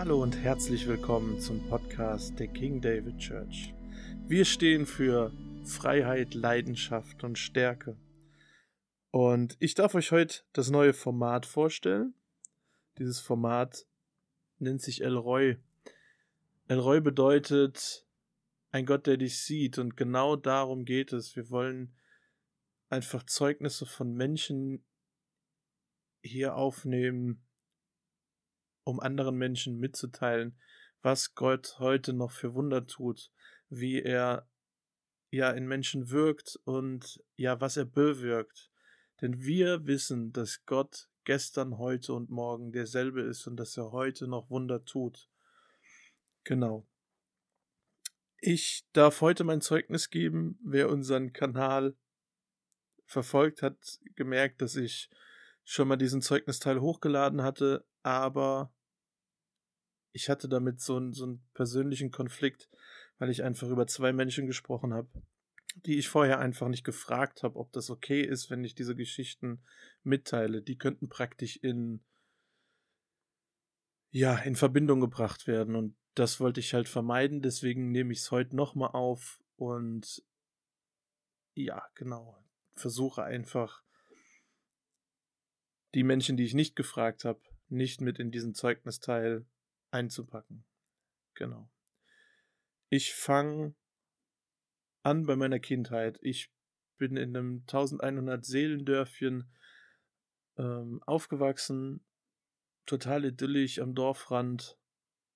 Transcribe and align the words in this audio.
Hallo 0.00 0.22
und 0.22 0.36
herzlich 0.36 0.86
willkommen 0.86 1.40
zum 1.40 1.68
Podcast 1.68 2.38
der 2.38 2.46
King 2.46 2.80
David 2.80 3.18
Church. 3.18 3.74
Wir 4.28 4.44
stehen 4.44 4.86
für 4.86 5.32
Freiheit, 5.64 6.34
Leidenschaft 6.34 7.24
und 7.24 7.36
Stärke. 7.36 7.96
Und 9.10 9.56
ich 9.58 9.74
darf 9.74 9.96
euch 9.96 10.12
heute 10.12 10.42
das 10.52 10.70
neue 10.70 10.92
Format 10.92 11.46
vorstellen. 11.46 12.14
Dieses 12.98 13.18
Format 13.18 13.88
nennt 14.60 14.82
sich 14.82 15.02
El 15.02 15.16
Roy. 15.16 15.56
El 16.68 16.78
Roy 16.78 17.00
bedeutet 17.00 18.06
ein 18.70 18.86
Gott, 18.86 19.08
der 19.08 19.16
dich 19.16 19.40
sieht. 19.40 19.78
Und 19.78 19.96
genau 19.96 20.36
darum 20.36 20.84
geht 20.84 21.12
es. 21.12 21.34
Wir 21.34 21.50
wollen 21.50 21.92
einfach 22.88 23.24
Zeugnisse 23.24 23.84
von 23.84 24.14
Menschen 24.14 24.84
hier 26.22 26.54
aufnehmen, 26.54 27.42
um 28.88 29.00
anderen 29.00 29.36
Menschen 29.36 29.78
mitzuteilen, 29.78 30.58
was 31.02 31.34
Gott 31.34 31.76
heute 31.78 32.14
noch 32.14 32.30
für 32.30 32.54
Wunder 32.54 32.86
tut, 32.86 33.30
wie 33.68 34.00
er 34.00 34.48
ja 35.30 35.50
in 35.50 35.66
Menschen 35.66 36.08
wirkt 36.08 36.58
und 36.64 37.22
ja, 37.36 37.60
was 37.60 37.76
er 37.76 37.84
bewirkt. 37.84 38.70
Denn 39.20 39.42
wir 39.42 39.86
wissen, 39.86 40.32
dass 40.32 40.64
Gott 40.64 41.10
gestern, 41.24 41.76
heute 41.76 42.14
und 42.14 42.30
morgen 42.30 42.72
derselbe 42.72 43.20
ist 43.20 43.46
und 43.46 43.56
dass 43.56 43.76
er 43.76 43.92
heute 43.92 44.26
noch 44.26 44.48
Wunder 44.48 44.82
tut. 44.86 45.28
Genau. 46.44 46.86
Ich 48.40 48.86
darf 48.94 49.20
heute 49.20 49.44
mein 49.44 49.60
Zeugnis 49.60 50.08
geben. 50.08 50.58
Wer 50.64 50.88
unseren 50.88 51.34
Kanal 51.34 51.94
verfolgt 53.04 53.60
hat, 53.60 54.00
gemerkt, 54.14 54.62
dass 54.62 54.76
ich 54.76 55.10
schon 55.62 55.88
mal 55.88 55.96
diesen 55.96 56.22
Zeugnisteil 56.22 56.80
hochgeladen 56.80 57.42
hatte, 57.42 57.84
aber 58.02 58.72
ich 60.18 60.28
hatte 60.28 60.48
damit 60.48 60.80
so, 60.80 60.96
einen, 60.96 61.12
so 61.12 61.24
einen 61.24 61.48
persönlichen 61.54 62.10
Konflikt, 62.10 62.68
weil 63.18 63.30
ich 63.30 63.44
einfach 63.44 63.68
über 63.68 63.86
zwei 63.86 64.12
Menschen 64.12 64.48
gesprochen 64.48 64.92
habe, 64.92 65.08
die 65.86 65.96
ich 65.96 66.08
vorher 66.08 66.40
einfach 66.40 66.66
nicht 66.66 66.82
gefragt 66.82 67.44
habe, 67.44 67.56
ob 67.56 67.70
das 67.70 67.88
okay 67.88 68.22
ist, 68.22 68.50
wenn 68.50 68.64
ich 68.64 68.74
diese 68.74 68.96
Geschichten 68.96 69.62
mitteile. 70.02 70.60
Die 70.60 70.76
könnten 70.76 71.08
praktisch 71.08 71.56
in 71.56 72.00
ja, 74.10 74.36
in 74.38 74.56
Verbindung 74.56 75.00
gebracht 75.00 75.46
werden 75.46 75.76
und 75.76 75.94
das 76.14 76.40
wollte 76.40 76.58
ich 76.58 76.74
halt 76.74 76.88
vermeiden, 76.88 77.42
deswegen 77.42 77.92
nehme 77.92 78.12
ich 78.12 78.20
es 78.20 78.30
heute 78.32 78.56
nochmal 78.56 78.90
auf 78.94 79.40
und 79.54 80.24
ja, 81.54 81.86
genau, 81.94 82.42
versuche 82.74 83.22
einfach 83.22 83.84
die 85.94 86.02
Menschen, 86.02 86.36
die 86.36 86.44
ich 86.44 86.54
nicht 86.54 86.74
gefragt 86.74 87.24
habe, 87.24 87.40
nicht 87.68 88.00
mit 88.00 88.18
in 88.18 88.32
diesen 88.32 88.54
Zeugnisteil 88.54 89.46
einzupacken. 89.90 90.64
Genau. 91.34 91.70
Ich 92.90 93.14
fange 93.14 93.74
an 95.02 95.26
bei 95.26 95.36
meiner 95.36 95.60
Kindheit. 95.60 96.18
Ich 96.22 96.50
bin 96.96 97.16
in 97.16 97.36
einem 97.36 97.60
1100 97.60 98.44
Seelendörfchen 98.44 99.50
ähm, 100.56 101.02
aufgewachsen, 101.04 102.04
total 102.86 103.24
idyllisch 103.24 103.78
am 103.78 103.94
Dorfrand, 103.94 104.76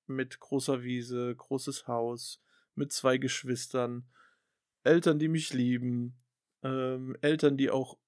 mit 0.06 0.40
großer 0.40 0.82
Wiese, 0.82 1.34
großes 1.34 1.86
Haus, 1.86 2.42
mit 2.74 2.92
zwei 2.92 3.18
Geschwistern, 3.18 4.10
Eltern, 4.82 5.18
die 5.18 5.28
mich 5.28 5.52
lieben, 5.52 6.20
ähm, 6.62 7.16
Eltern, 7.20 7.56
die 7.56 7.70
auch, 7.70 7.98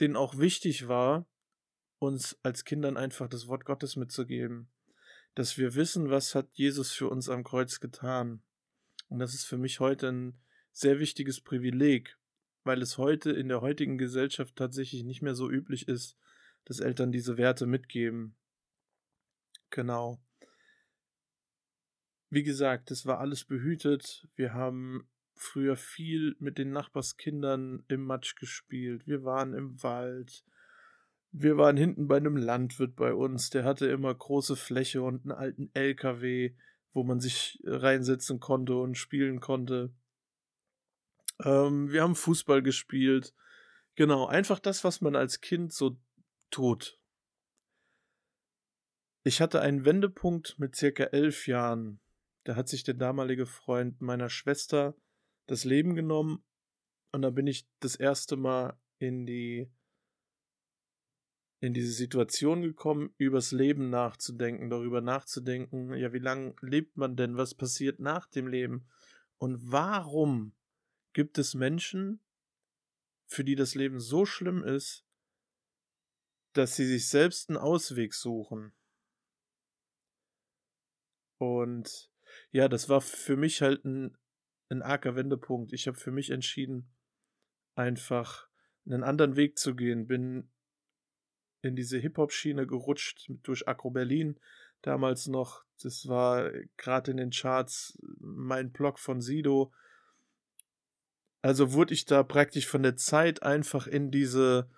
denen 0.00 0.16
auch 0.16 0.38
wichtig 0.38 0.86
war, 0.86 1.26
uns 1.98 2.38
als 2.42 2.64
Kindern 2.64 2.96
einfach 2.98 3.28
das 3.28 3.48
Wort 3.48 3.64
Gottes 3.64 3.96
mitzugeben 3.96 4.73
dass 5.34 5.58
wir 5.58 5.74
wissen, 5.74 6.10
was 6.10 6.34
hat 6.34 6.48
Jesus 6.52 6.92
für 6.92 7.08
uns 7.08 7.28
am 7.28 7.44
Kreuz 7.44 7.80
getan. 7.80 8.42
Und 9.08 9.18
das 9.18 9.34
ist 9.34 9.44
für 9.44 9.58
mich 9.58 9.80
heute 9.80 10.08
ein 10.08 10.38
sehr 10.72 10.98
wichtiges 10.98 11.40
Privileg, 11.40 12.16
weil 12.62 12.82
es 12.82 12.98
heute 12.98 13.30
in 13.30 13.48
der 13.48 13.60
heutigen 13.60 13.98
Gesellschaft 13.98 14.56
tatsächlich 14.56 15.04
nicht 15.04 15.22
mehr 15.22 15.34
so 15.34 15.50
üblich 15.50 15.88
ist, 15.88 16.16
dass 16.64 16.80
Eltern 16.80 17.12
diese 17.12 17.36
Werte 17.36 17.66
mitgeben. 17.66 18.36
Genau. 19.70 20.20
Wie 22.30 22.42
gesagt, 22.42 22.90
es 22.90 23.06
war 23.06 23.20
alles 23.20 23.44
behütet. 23.44 24.26
Wir 24.34 24.54
haben 24.54 25.08
früher 25.34 25.76
viel 25.76 26.36
mit 26.38 26.58
den 26.58 26.70
Nachbarskindern 26.70 27.84
im 27.88 28.04
Matsch 28.04 28.36
gespielt. 28.36 29.06
Wir 29.06 29.24
waren 29.24 29.52
im 29.52 29.82
Wald. 29.82 30.44
Wir 31.36 31.56
waren 31.56 31.76
hinten 31.76 32.06
bei 32.06 32.18
einem 32.18 32.36
Landwirt 32.36 32.94
bei 32.94 33.12
uns, 33.12 33.50
der 33.50 33.64
hatte 33.64 33.86
immer 33.86 34.14
große 34.14 34.54
Fläche 34.54 35.02
und 35.02 35.24
einen 35.24 35.32
alten 35.32 35.70
LKW, 35.74 36.54
wo 36.92 37.02
man 37.02 37.18
sich 37.18 37.60
reinsetzen 37.64 38.38
konnte 38.38 38.76
und 38.76 38.94
spielen 38.94 39.40
konnte. 39.40 39.92
Ähm, 41.42 41.90
wir 41.90 42.02
haben 42.02 42.14
Fußball 42.14 42.62
gespielt. 42.62 43.34
Genau, 43.96 44.26
einfach 44.26 44.60
das, 44.60 44.84
was 44.84 45.00
man 45.00 45.16
als 45.16 45.40
Kind 45.40 45.72
so 45.72 45.98
tut. 46.50 47.00
Ich 49.24 49.40
hatte 49.40 49.60
einen 49.60 49.84
Wendepunkt 49.84 50.56
mit 50.60 50.76
circa 50.76 51.02
elf 51.02 51.48
Jahren. 51.48 51.98
Da 52.44 52.54
hat 52.54 52.68
sich 52.68 52.84
der 52.84 52.94
damalige 52.94 53.46
Freund 53.46 54.00
meiner 54.00 54.28
Schwester 54.28 54.94
das 55.46 55.64
Leben 55.64 55.96
genommen 55.96 56.44
und 57.10 57.22
da 57.22 57.30
bin 57.30 57.48
ich 57.48 57.66
das 57.80 57.96
erste 57.96 58.36
Mal 58.36 58.78
in 58.98 59.26
die 59.26 59.68
in 61.64 61.72
diese 61.72 61.92
Situation 61.92 62.60
gekommen, 62.60 63.14
übers 63.16 63.50
Leben 63.50 63.88
nachzudenken, 63.88 64.68
darüber 64.68 65.00
nachzudenken, 65.00 65.94
ja, 65.94 66.12
wie 66.12 66.18
lange 66.18 66.54
lebt 66.60 66.98
man 66.98 67.16
denn, 67.16 67.38
was 67.38 67.54
passiert 67.54 68.00
nach 68.00 68.26
dem 68.26 68.46
Leben 68.46 68.86
und 69.38 69.72
warum 69.72 70.54
gibt 71.14 71.38
es 71.38 71.54
Menschen, 71.54 72.20
für 73.24 73.44
die 73.44 73.54
das 73.54 73.74
Leben 73.74 73.98
so 73.98 74.26
schlimm 74.26 74.62
ist, 74.62 75.06
dass 76.52 76.76
sie 76.76 76.84
sich 76.84 77.08
selbst 77.08 77.48
einen 77.48 77.56
Ausweg 77.56 78.12
suchen. 78.12 78.74
Und 81.38 82.10
ja, 82.50 82.68
das 82.68 82.90
war 82.90 83.00
für 83.00 83.38
mich 83.38 83.62
halt 83.62 83.86
ein, 83.86 84.18
ein 84.68 84.82
arger 84.82 85.16
Wendepunkt. 85.16 85.72
Ich 85.72 85.86
habe 85.86 85.96
für 85.96 86.12
mich 86.12 86.28
entschieden, 86.28 86.94
einfach 87.74 88.48
einen 88.84 89.02
anderen 89.02 89.36
Weg 89.36 89.58
zu 89.58 89.74
gehen. 89.74 90.06
Bin 90.06 90.50
in 91.64 91.76
diese 91.76 91.98
Hip-Hop-Schiene 91.98 92.66
gerutscht 92.66 93.30
durch 93.42 93.68
Agro 93.68 93.90
Berlin 93.90 94.38
damals 94.82 95.26
noch. 95.26 95.64
Das 95.82 96.08
war 96.08 96.50
gerade 96.76 97.10
in 97.10 97.16
den 97.16 97.30
Charts 97.30 97.98
mein 98.18 98.70
Blog 98.70 98.98
von 98.98 99.20
Sido. 99.20 99.72
Also 101.42 101.72
wurde 101.72 101.94
ich 101.94 102.04
da 102.06 102.22
praktisch 102.22 102.66
von 102.66 102.82
der 102.82 102.96
Zeit 102.96 103.42
einfach 103.42 103.86
in 103.86 104.10
diese, 104.10 104.70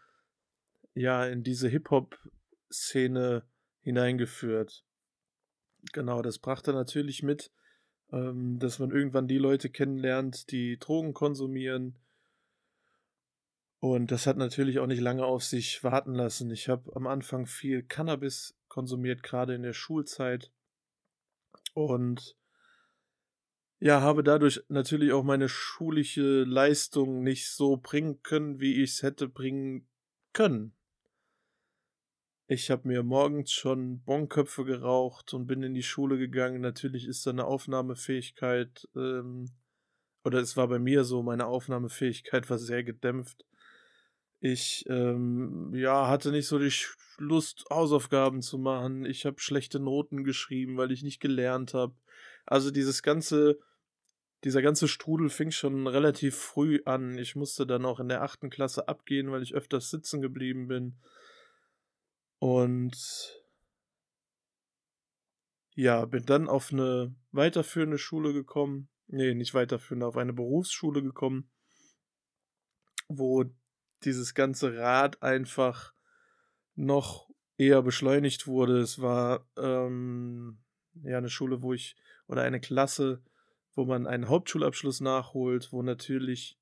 ja, 0.95 1.25
in 1.27 1.43
diese 1.43 1.69
Hip-Hop-Szene 1.69 3.45
hineingeführt. 3.83 4.85
Genau, 5.93 6.23
das 6.23 6.39
brachte 6.39 6.73
natürlich 6.73 7.23
mit, 7.23 7.53
ähm, 8.13 8.59
dass 8.59 8.79
man 8.79 8.91
irgendwann 8.91 9.29
die 9.29 9.39
Leute 9.39 9.71
kennenlernt, 9.71 10.51
die 10.51 10.79
Drogen 10.79 11.15
konsumieren, 11.15 11.97
und 13.95 14.11
das 14.11 14.27
hat 14.27 14.37
natürlich 14.37 14.79
auch 14.79 14.87
nicht 14.87 15.01
lange 15.01 15.25
auf 15.25 15.45
sich 15.45 15.83
warten 15.85 16.15
lassen. 16.15 16.51
Ich 16.51 16.69
habe 16.69 16.95
am 16.95 17.07
Anfang 17.07 17.47
viel 17.47 17.83
Cannabis 17.83 18.57
konsumiert, 18.69 19.23
gerade 19.23 19.55
in 19.55 19.63
der 19.63 19.73
Schulzeit. 19.73 20.51
Und 21.75 22.37
ja, 23.79 24.01
habe 24.01 24.23
dadurch 24.23 24.65
natürlich 24.69 25.13
auch 25.13 25.23
meine 25.23 25.49
schulische 25.49 26.45
Leistung 26.45 27.23
nicht 27.23 27.51
so 27.51 27.77
bringen 27.77 28.23
können, 28.23 28.61
wie 28.61 28.83
ich 28.83 28.93
es 28.93 29.03
hätte 29.03 29.29
bringen 29.29 29.87
können. 30.33 30.75
Ich 32.49 32.71
habe 32.71 32.87
mir 32.89 33.03
morgens 33.03 33.53
schon 33.53 34.03
Bonköpfe 34.05 34.65
geraucht 34.65 35.35
und 35.35 35.47
bin 35.47 35.63
in 35.63 35.75
die 35.75 35.83
Schule 35.83 36.17
gegangen. 36.17 36.61
Natürlich 36.61 37.07
ist 37.07 37.27
da 37.27 37.31
eine 37.31 37.45
Aufnahmefähigkeit, 37.45 38.89
ähm, 38.95 39.51
oder 40.25 40.39
es 40.39 40.57
war 40.57 40.69
bei 40.69 40.79
mir 40.79 41.05
so, 41.05 41.23
meine 41.23 41.47
Aufnahmefähigkeit 41.47 42.49
war 42.49 42.59
sehr 42.59 42.85
gedämpft. 42.85 43.45
Ich 44.41 44.85
ähm, 44.89 45.73
ja, 45.75 46.09
hatte 46.09 46.31
nicht 46.31 46.47
so 46.47 46.59
die 46.59 46.73
Lust, 47.19 47.65
Hausaufgaben 47.71 48.43
zu 48.43 48.59
machen. 48.59 49.05
Ich 49.05 49.25
habe 49.25 49.41
schlechte 49.41 49.81
Noten 49.81 50.25
geschrieben, 50.25 50.77
weil 50.77 50.93
ich 50.93 51.03
nicht 51.03 51.21
gelernt 51.21 51.75
habe. 51.75 51.95
Also 52.45 52.71
dieses 52.71 53.03
ganze, 53.03 53.59
dieser 54.45 54.63
ganze 54.63 54.89
Strudel 54.89 55.31
fing 55.31 55.51
schon 55.51 55.87
relativ 55.87 56.37
früh 56.37 56.81
an. 56.85 57.17
Ich 57.19 57.35
musste 57.35 57.67
dann 57.67 57.85
auch 57.85 58.01
in 58.01 58.09
der 58.09 58.23
achten 58.23 58.51
Klasse 58.51 58.89
abgehen, 58.89 59.31
weil 59.31 59.43
ich 59.43 59.55
öfters 59.55 59.91
sitzen 59.91 60.21
geblieben 60.21 60.69
bin. 60.69 60.99
Und 62.39 62.97
ja, 65.75 66.05
bin 66.05 66.25
dann 66.27 66.49
auf 66.49 66.73
eine 66.73 67.15
weiterführende 67.33 67.99
Schule 67.99 68.33
gekommen. 68.33 68.89
Nee, 69.09 69.35
nicht 69.35 69.55
weiterführende, 69.55 70.07
auf 70.07 70.17
eine 70.17 70.33
Berufsschule 70.33 71.03
gekommen, 71.03 71.51
wo 73.09 73.45
dieses 74.07 74.35
ganze 74.35 74.77
Rad 74.77 75.23
einfach 75.23 75.93
noch 76.75 77.29
eher 77.59 77.83
beschleunigt 77.83 78.47
wurde. 78.47 78.79
Es 78.79 79.01
war 79.01 79.47
ähm, 79.57 80.59
ja 81.03 81.19
eine 81.19 81.31
Schule, 81.31 81.63
wo 81.63 81.73
ich 81.73 81.97
oder 82.27 82.43
eine 82.43 82.61
Klasse, 82.61 83.23
wo 83.75 83.85
man 83.85 84.07
einen 84.07 84.29
Hauptschulabschluss 84.29 85.01
nachholt, 85.01 85.73
wo 85.73 85.83
natürlich 85.83 86.59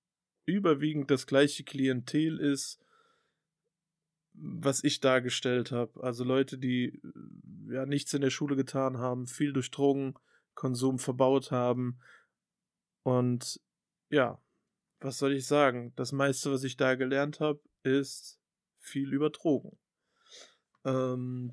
überwiegend 0.46 1.10
das 1.10 1.26
gleiche 1.26 1.64
Klientel 1.64 2.38
ist, 2.38 2.80
was 4.32 4.82
ich 4.84 5.00
dargestellt 5.00 5.72
habe. 5.72 6.02
Also 6.02 6.24
Leute, 6.24 6.58
die 6.58 7.00
ja 7.68 7.86
nichts 7.86 8.12
in 8.14 8.20
der 8.20 8.30
Schule 8.30 8.56
getan 8.56 8.98
haben, 8.98 9.26
viel 9.26 9.52
durch 9.52 9.70
Drogenkonsum 9.70 10.98
verbaut 10.98 11.50
haben. 11.50 12.00
Und 13.02 13.60
ja, 14.10 14.38
was 15.04 15.18
soll 15.18 15.34
ich 15.34 15.46
sagen? 15.46 15.92
Das 15.96 16.12
meiste, 16.12 16.50
was 16.50 16.64
ich 16.64 16.78
da 16.78 16.94
gelernt 16.94 17.38
habe, 17.38 17.60
ist 17.82 18.40
viel 18.78 19.12
über 19.12 19.28
Drogen. 19.28 19.78
Ähm, 20.84 21.52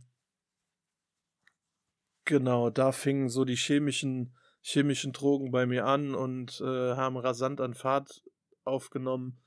genau, 2.23 2.69
da 2.69 2.93
fingen 2.93 3.27
so 3.27 3.43
die 3.43 3.57
chemischen, 3.57 4.33
chemischen 4.61 5.11
Drogen 5.11 5.51
bei 5.51 5.65
mir 5.65 5.85
an 5.85 6.15
und 6.15 6.61
äh, 6.61 6.95
haben 6.95 7.17
rasant 7.17 7.59
an 7.59 7.73
Fahrt 7.73 8.23
aufgenommen. 8.63 9.41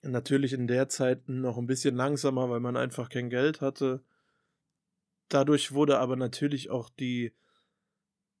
Natürlich 0.00 0.54
in 0.54 0.66
der 0.66 0.88
Zeit 0.88 1.28
noch 1.28 1.58
ein 1.58 1.66
bisschen 1.66 1.94
langsamer, 1.94 2.48
weil 2.48 2.60
man 2.60 2.78
einfach 2.78 3.10
kein 3.10 3.28
Geld 3.28 3.60
hatte. 3.60 4.02
Dadurch 5.28 5.72
wurde 5.72 5.98
aber 5.98 6.16
natürlich 6.16 6.70
auch 6.70 6.88
die 6.88 7.34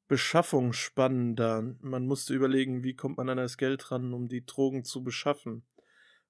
Beschaffung 0.08 0.72
spannender. 0.72 1.62
Man 1.80 2.06
musste 2.06 2.34
überlegen, 2.34 2.82
wie 2.82 2.96
kommt 2.96 3.18
man 3.18 3.28
an 3.28 3.36
das 3.36 3.58
Geld 3.58 3.90
ran, 3.90 4.14
um 4.14 4.28
die 4.28 4.44
Drogen 4.44 4.84
zu 4.84 5.04
beschaffen. 5.04 5.62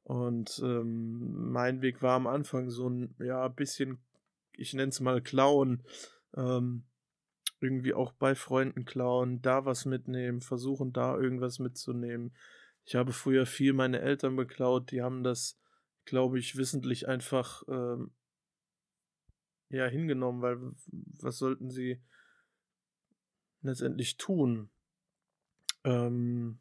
Und 0.03 0.61
ähm, 0.65 1.53
mein 1.53 1.81
Weg 1.81 2.03
war 2.03 2.17
am 2.17 2.27
Anfang 2.27 2.71
so 2.71 2.89
ein, 2.89 3.15
ja, 3.19 3.47
bisschen, 3.49 3.99
ich 4.53 4.75
nenne 4.75 4.89
es 4.89 5.01
mal 5.01 5.21
klauen. 5.23 5.85
Ähm, 6.37 6.85
irgendwie 7.61 7.95
auch 7.95 8.13
bei 8.13 8.35
Freunden 8.35 8.85
klauen, 8.85 9.43
da 9.43 9.65
was 9.65 9.85
mitnehmen, 9.85 10.41
versuchen 10.41 10.93
da 10.93 11.17
irgendwas 11.17 11.59
mitzunehmen. 11.59 12.33
Ich 12.85 12.95
habe 12.95 13.13
früher 13.13 13.47
viel 13.47 13.73
meine 13.73 14.01
Eltern 14.01 14.37
beklaut, 14.37 14.91
die 14.93 15.03
haben 15.03 15.23
das, 15.23 15.59
glaube 16.05 16.39
ich, 16.39 16.57
wissentlich 16.57 17.09
einfach 17.09 17.63
ähm, 17.69 18.13
ja 19.71 19.87
hingenommen, 19.87 20.41
weil 20.41 20.59
was 21.21 21.39
sollten 21.39 21.71
sie 21.71 22.01
letztendlich 23.62 24.16
tun? 24.16 24.70
Ähm, 25.84 26.58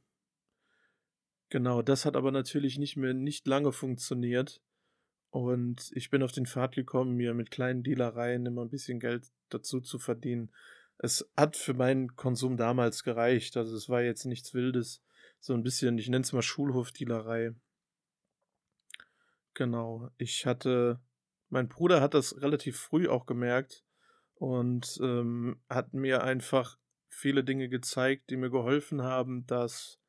genau, 1.50 1.82
das 1.82 2.06
hat 2.06 2.16
aber 2.16 2.32
natürlich 2.32 2.78
nicht 2.78 2.98
mehr 2.98 3.14
nicht 3.14 3.48
lange 3.48 3.72
funktioniert. 3.72 4.62
Und 5.30 5.92
ich 5.94 6.10
bin 6.10 6.24
auf 6.24 6.32
den 6.32 6.46
Pfad 6.46 6.76
gekommen, 6.76 7.16
mir 7.16 7.34
mit 7.34 7.52
kleinen 7.52 7.84
Dealereien 7.84 8.46
immer 8.46 8.64
ein 8.64 8.70
bisschen 8.70 9.00
Geld 9.00 9.32
dazu 9.50 9.82
zu 9.82 10.00
verdienen. 10.00 10.52
Es 10.98 11.30
hat 11.36 11.56
für 11.56 11.74
meinen 11.74 12.16
Konsum 12.16 12.58
damals 12.58 13.04
gereicht. 13.04 13.58
Also 13.58 13.76
es 13.76 13.90
war 13.90 14.02
jetzt 14.02 14.26
nichts 14.26 14.54
Wildes 14.54 15.04
so 15.40 15.54
ein 15.54 15.64
bisschen, 15.64 15.98
ich 15.98 16.10
nenne 16.10 16.24
es 16.24 16.34
mal 16.34 16.42
Schulhofdealerei. 16.42 17.54
Genau. 19.54 20.10
Ich 20.18 20.46
hatte, 20.46 21.00
mein 21.50 21.68
Bruder 21.68 22.02
hat 22.02 22.14
das 22.14 22.42
relativ 22.42 22.80
früh 22.80 23.08
auch 23.08 23.26
gemerkt 23.26 23.84
und 24.36 25.00
ähm, 25.02 25.60
hat 25.70 25.94
mir 25.94 26.24
einfach 26.24 26.78
viele 27.18 27.44
Dinge 27.44 27.68
gezeigt, 27.68 28.30
die 28.30 28.38
mir 28.38 28.52
geholfen 28.52 29.02
haben, 29.02 29.46
dass 29.48 30.00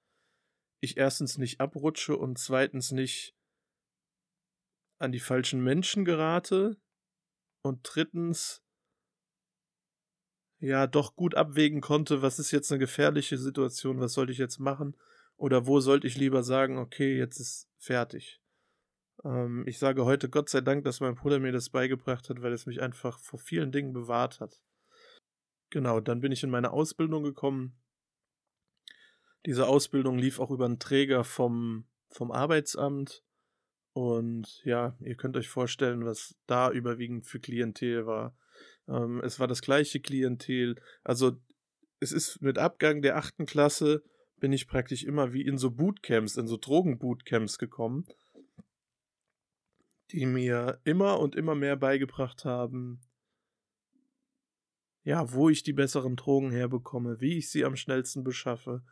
ich 0.81 0.99
erstens 0.99 1.39
nicht 1.39 1.59
abrutsche 1.59 2.17
und 2.17 2.39
zweitens 2.39 2.93
nicht 2.93 3.35
an 4.99 5.11
die 5.11 5.21
falschen 5.21 5.63
Menschen 5.63 6.05
gerate 6.05 6.77
und 7.63 7.81
drittens 7.83 8.63
ja 10.61 10.87
doch 10.87 11.17
gut 11.17 11.35
abwägen 11.35 11.81
konnte, 11.81 12.21
was 12.21 12.39
ist 12.39 12.51
jetzt 12.51 12.71
eine 12.71 12.79
gefährliche 12.79 13.39
Situation, 13.39 14.01
was 14.01 14.13
sollte 14.13 14.33
ich 14.33 14.39
jetzt 14.39 14.59
machen 14.59 14.97
oder 15.37 15.67
wo 15.67 15.81
sollte 15.81 16.07
ich 16.07 16.17
lieber 16.17 16.43
sagen, 16.43 16.77
okay, 16.77 17.17
jetzt 17.17 17.41
ist 17.41 17.71
fertig? 17.79 18.43
Ähm, 19.25 19.65
ich 19.67 19.79
sage 19.79 20.05
heute 20.05 20.29
Gott 20.29 20.51
sei 20.51 20.61
Dank, 20.61 20.85
dass 20.85 21.01
mein 21.01 21.15
Bruder 21.15 21.39
mir 21.39 21.53
das 21.53 21.71
beigebracht 21.71 22.29
hat, 22.29 22.43
weil 22.43 22.53
es 22.53 22.67
mich 22.67 22.83
einfach 22.83 23.19
vor 23.19 23.39
vielen 23.39 23.73
Dingen 23.73 23.95
bewahrt 23.95 24.41
hat. 24.41 24.61
Genau, 25.71 26.01
dann 26.01 26.21
bin 26.21 26.33
ich 26.33 26.43
in 26.43 26.51
meine 26.51 26.73
Ausbildung 26.73 27.23
gekommen. 27.23 27.77
Diese 29.47 29.67
Ausbildung 29.67 30.19
lief 30.19 30.41
auch 30.41 30.51
über 30.51 30.65
einen 30.65 30.79
Träger 30.79 31.25
vom, 31.25 31.87
vom 32.11 32.33
Arbeitsamt. 32.33 33.23
Und 33.93 34.63
ja, 34.65 34.97
ihr 35.01 35.17
könnt 35.17 35.37
euch 35.37 35.49
vorstellen, 35.49 36.05
was 36.05 36.37
da 36.47 36.71
überwiegend 36.71 37.27
für 37.27 37.41
Klientel 37.41 38.07
war. 38.07 38.37
Ähm, 38.87 39.21
es 39.25 39.41
war 39.41 39.47
das 39.47 39.63
gleiche 39.63 40.01
Klientel. 40.01 40.81
Also 41.03 41.37
es 42.01 42.13
ist 42.13 42.41
mit 42.41 42.59
Abgang 42.59 43.03
der 43.03 43.17
achten 43.17 43.47
Klasse 43.47 44.03
bin 44.39 44.53
ich 44.53 44.69
praktisch 44.69 45.05
immer 45.05 45.33
wie 45.33 45.43
in 45.43 45.59
so 45.59 45.71
Bootcamps, 45.71 46.37
in 46.37 46.47
so 46.47 46.57
Drogenbootcamps 46.57 47.59
gekommen, 47.59 48.07
die 50.13 50.27
mir 50.27 50.81
immer 50.85 51.19
und 51.21 51.35
immer 51.35 51.55
mehr 51.55 51.77
beigebracht 51.77 52.45
haben, 52.45 53.01
ja, 55.09 55.33
wo 55.33 55.49
ich 55.49 55.63
die 55.63 55.73
besseren 55.73 56.17
Drogen 56.17 56.51
herbekomme, 56.51 57.19
wie 57.19 57.39
ich 57.39 57.51
sie 57.51 57.65
am 57.65 57.77
schnellsten 57.77 58.25
beschaffe 58.25 58.85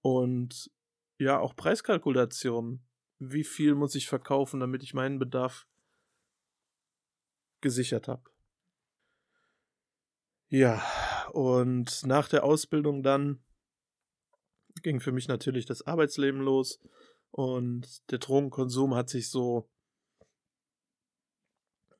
und 0.00 0.70
ja, 1.18 1.38
auch 1.38 1.54
Preiskalkulation. 1.54 2.82
Wie 3.18 3.44
viel 3.44 3.74
muss 3.74 3.94
ich 3.94 4.08
verkaufen, 4.08 4.60
damit 4.60 4.82
ich 4.82 4.94
meinen 4.94 5.18
Bedarf 5.18 5.66
gesichert 7.60 8.08
habe. 8.08 8.30
Ja, 10.48 10.82
und 11.32 12.06
nach 12.06 12.30
der 12.30 12.44
Ausbildung 12.44 13.02
dann 13.02 13.44
ging 14.82 15.00
für 15.00 15.12
mich 15.12 15.28
natürlich 15.28 15.66
das 15.66 15.82
Arbeitsleben 15.82 16.40
los 16.40 16.80
und 17.30 18.10
der 18.10 18.20
Drogenkonsum 18.20 18.94
hat 18.94 19.10
sich 19.10 19.28
so, 19.28 19.68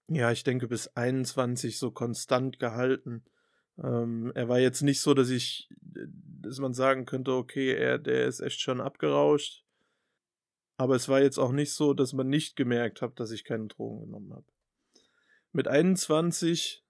ja, 0.07 0.33
ich 0.33 0.43
denke 0.43 0.69
bis 0.69 0.89
21 0.97 1.79
so 1.79 1.91
konstant 1.91 2.59
gehalten. 2.59 3.27
Ähm, 3.83 4.33
er 4.35 4.49
war 4.49 4.59
jetzt 4.59 4.83
nicht 4.83 5.01
so, 5.01 5.15
dass 5.15 5.31
ich, 5.31 5.69
dass 5.81 6.59
man 6.59 6.75
sagen 6.75 7.05
könnte, 7.07 7.33
okay, 7.33 7.75
er, 7.75 7.99
der 7.99 8.27
ist 8.27 8.41
echt 8.41 8.61
schon 8.61 8.81
abgerauscht. 8.81 9.65
Aber 10.77 10.95
es 10.95 11.09
war 11.09 11.21
jetzt 11.21 11.39
auch 11.39 11.53
nicht 11.53 11.73
so, 11.73 11.93
dass 11.93 12.13
man 12.13 12.29
nicht 12.29 12.55
gemerkt 12.55 13.03
hat, 13.03 13.19
dass 13.19 13.33
ich 13.33 13.45
keine 13.45 13.67
Drogen 13.67 14.07
genommen 14.07 14.33
habe. 14.33 14.47
Mit 15.53 15.67
21 15.67 16.85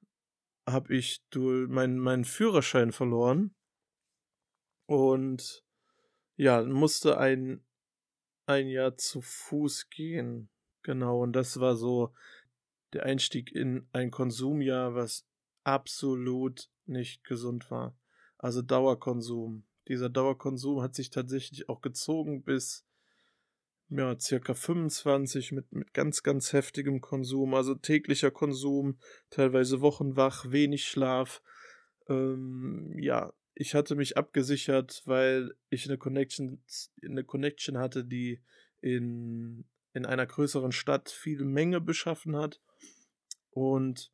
habe 0.66 0.94
ich 0.94 1.22
meinen, 1.34 1.98
meinen 1.98 2.24
Führerschein 2.24 2.92
verloren 2.92 3.54
und 4.86 5.64
ja, 6.36 6.62
musste 6.62 7.18
ein, 7.18 7.64
ein 8.46 8.68
Jahr 8.68 8.96
zu 8.96 9.22
Fuß 9.22 9.88
gehen. 9.88 10.50
Genau, 10.82 11.22
und 11.22 11.32
das 11.32 11.58
war 11.60 11.74
so 11.74 12.14
der 12.92 13.04
Einstieg 13.04 13.52
in 13.52 13.88
ein 13.92 14.10
Konsumjahr, 14.10 14.94
was 14.94 15.26
absolut 15.68 16.70
nicht 16.86 17.24
gesund 17.24 17.70
war. 17.70 17.96
Also 18.38 18.62
Dauerkonsum. 18.62 19.64
Dieser 19.88 20.08
Dauerkonsum 20.08 20.82
hat 20.82 20.94
sich 20.94 21.10
tatsächlich 21.10 21.68
auch 21.68 21.80
gezogen 21.80 22.42
bis 22.42 22.84
ja, 23.90 24.18
circa 24.18 24.54
25 24.54 25.52
mit, 25.52 25.72
mit 25.72 25.94
ganz, 25.94 26.22
ganz 26.22 26.52
heftigem 26.52 27.00
Konsum, 27.00 27.54
also 27.54 27.74
täglicher 27.74 28.30
Konsum, 28.30 28.98
teilweise 29.30 29.80
wochenwach, 29.80 30.50
wenig 30.50 30.86
Schlaf. 30.86 31.42
Ähm, 32.08 32.94
ja, 32.98 33.32
ich 33.54 33.74
hatte 33.74 33.94
mich 33.94 34.16
abgesichert, 34.16 35.02
weil 35.06 35.54
ich 35.70 35.86
eine 35.86 35.98
Connection, 35.98 36.62
eine 37.02 37.24
Connection 37.24 37.78
hatte, 37.78 38.04
die 38.04 38.42
in, 38.80 39.64
in 39.94 40.04
einer 40.04 40.26
größeren 40.26 40.72
Stadt 40.72 41.08
viel 41.10 41.44
Menge 41.44 41.80
beschaffen 41.80 42.36
hat. 42.36 42.60
Und 43.50 44.12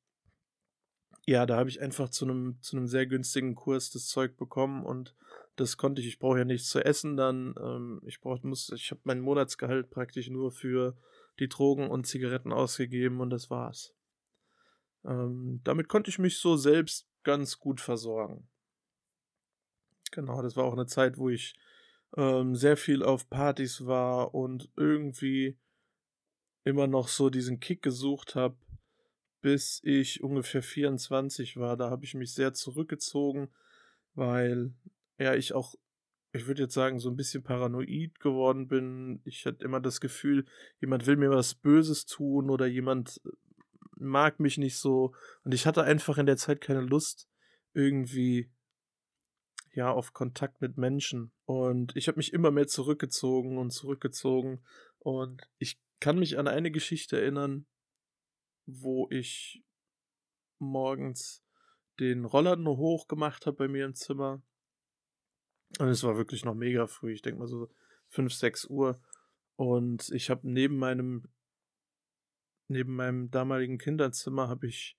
ja, 1.26 1.47
da 1.47 1.57
habe 1.57 1.69
ich 1.69 1.81
einfach 1.81 2.11
zu 2.11 2.25
einem, 2.25 2.59
zu 2.61 2.76
einem 2.76 2.87
sehr 2.87 3.07
günstigen 3.07 3.54
Kurs 3.54 3.90
das 3.90 4.07
Zeug 4.07 4.37
bekommen 4.37 4.85
und 4.85 5.14
das 5.57 5.76
konnte 5.76 6.00
ich. 6.00 6.09
Ich 6.09 6.19
brauche 6.19 6.38
ja 6.38 6.45
nichts 6.45 6.69
zu 6.69 6.85
essen 6.85 7.16
dann. 7.16 7.54
Ähm, 7.61 8.02
ich 8.04 8.21
brauch, 8.21 8.43
muss, 8.43 8.71
ich 8.71 8.90
habe 8.90 9.00
mein 9.04 9.21
Monatsgehalt 9.21 9.90
praktisch 9.90 10.28
nur 10.28 10.50
für 10.52 10.97
die 11.38 11.49
Drogen 11.49 11.88
und 11.88 12.07
Zigaretten 12.07 12.52
ausgegeben 12.52 13.21
und 13.21 13.31
das 13.31 13.50
war's. 13.50 13.95
Ähm, 15.04 15.61
damit 15.64 15.88
konnte 15.88 16.11
ich 16.11 16.19
mich 16.19 16.38
so 16.38 16.57
selbst 16.57 17.09
ganz 17.23 17.59
gut 17.59 17.81
versorgen. 17.81 18.49
Genau, 20.11 20.43
das 20.43 20.57
war 20.57 20.64
auch 20.64 20.75
eine 20.75 20.87
Zeit, 20.87 21.19
wo 21.19 21.28
ich 21.31 21.57
ähm, 22.16 22.54
sehr 22.54 22.76
viel 22.76 23.02
auf 23.02 23.28
Partys 23.28 23.87
war 23.87 24.35
und 24.35 24.71
irgendwie 24.76 25.59
immer 26.64 26.87
noch 26.87 27.09
so 27.09 27.31
diesen 27.31 27.61
Kick 27.61 27.83
gesucht 27.83 28.35
habe, 28.35 28.57
bis 29.44 29.82
ich 29.84 30.22
ungefähr 30.22 30.62
24 30.62 31.58
war. 31.58 31.76
Da 31.76 31.90
habe 31.90 32.06
ich 32.06 32.14
mich 32.14 32.32
sehr 32.32 32.54
zurückgezogen, 32.54 33.50
weil 34.14 34.72
ja 35.18 35.34
ich 35.34 35.52
auch, 35.52 35.74
ich 36.32 36.46
würde 36.46 36.62
jetzt 36.62 36.72
sagen, 36.72 36.98
so 36.98 37.10
ein 37.10 37.16
bisschen 37.16 37.42
paranoid 37.42 38.20
geworden 38.20 38.68
bin. 38.68 39.20
Ich 39.26 39.44
hatte 39.44 39.62
immer 39.62 39.80
das 39.80 40.00
Gefühl, 40.00 40.46
jemand 40.80 41.06
will 41.06 41.16
mir 41.16 41.28
was 41.28 41.54
Böses 41.54 42.06
tun 42.06 42.48
oder 42.48 42.64
jemand 42.64 43.20
mag 43.96 44.40
mich 44.40 44.56
nicht 44.56 44.78
so. 44.78 45.12
Und 45.42 45.52
ich 45.52 45.66
hatte 45.66 45.82
einfach 45.82 46.16
in 46.16 46.24
der 46.24 46.38
Zeit 46.38 46.62
keine 46.62 46.80
Lust, 46.80 47.28
irgendwie 47.74 48.50
ja 49.74 49.90
auf 49.90 50.14
Kontakt 50.14 50.62
mit 50.62 50.78
Menschen. 50.78 51.32
Und 51.44 51.94
ich 51.96 52.08
habe 52.08 52.16
mich 52.16 52.32
immer 52.32 52.50
mehr 52.50 52.66
zurückgezogen 52.66 53.58
und 53.58 53.72
zurückgezogen. 53.72 54.64
Und 55.00 55.42
ich 55.58 55.78
kann 56.00 56.18
mich 56.18 56.38
an 56.38 56.48
eine 56.48 56.70
Geschichte 56.70 57.20
erinnern, 57.20 57.66
wo 58.66 59.09
ich 59.11 59.64
morgens 60.59 61.44
den 62.00 62.25
Roller 62.25 62.56
nur 62.56 62.76
hoch 62.76 63.09
gemacht 63.09 63.47
habe 63.47 63.56
bei 63.56 63.68
mir 63.68 63.85
im 63.85 63.94
Zimmer. 63.94 64.42
Und 65.78 65.88
es 65.88 66.02
war 66.02 66.16
wirklich 66.16 66.44
noch 66.44 66.54
mega 66.54 66.87
früh. 66.87 67.12
Ich 67.12 67.23
denke 67.23 67.40
mal 67.40 67.49
so 67.49 67.68
5, 68.09 68.33
6 68.33 68.66
Uhr. 68.66 69.00
Und 69.56 70.11
ich 70.11 70.30
habe 70.30 70.49
neben 70.49 70.76
meinem 70.78 71.28
neben 72.68 72.97
meinem 72.97 73.30
damaligen 73.30 73.78
Kinderzimmer 73.78 74.49
habe 74.49 74.66
ich 74.66 74.97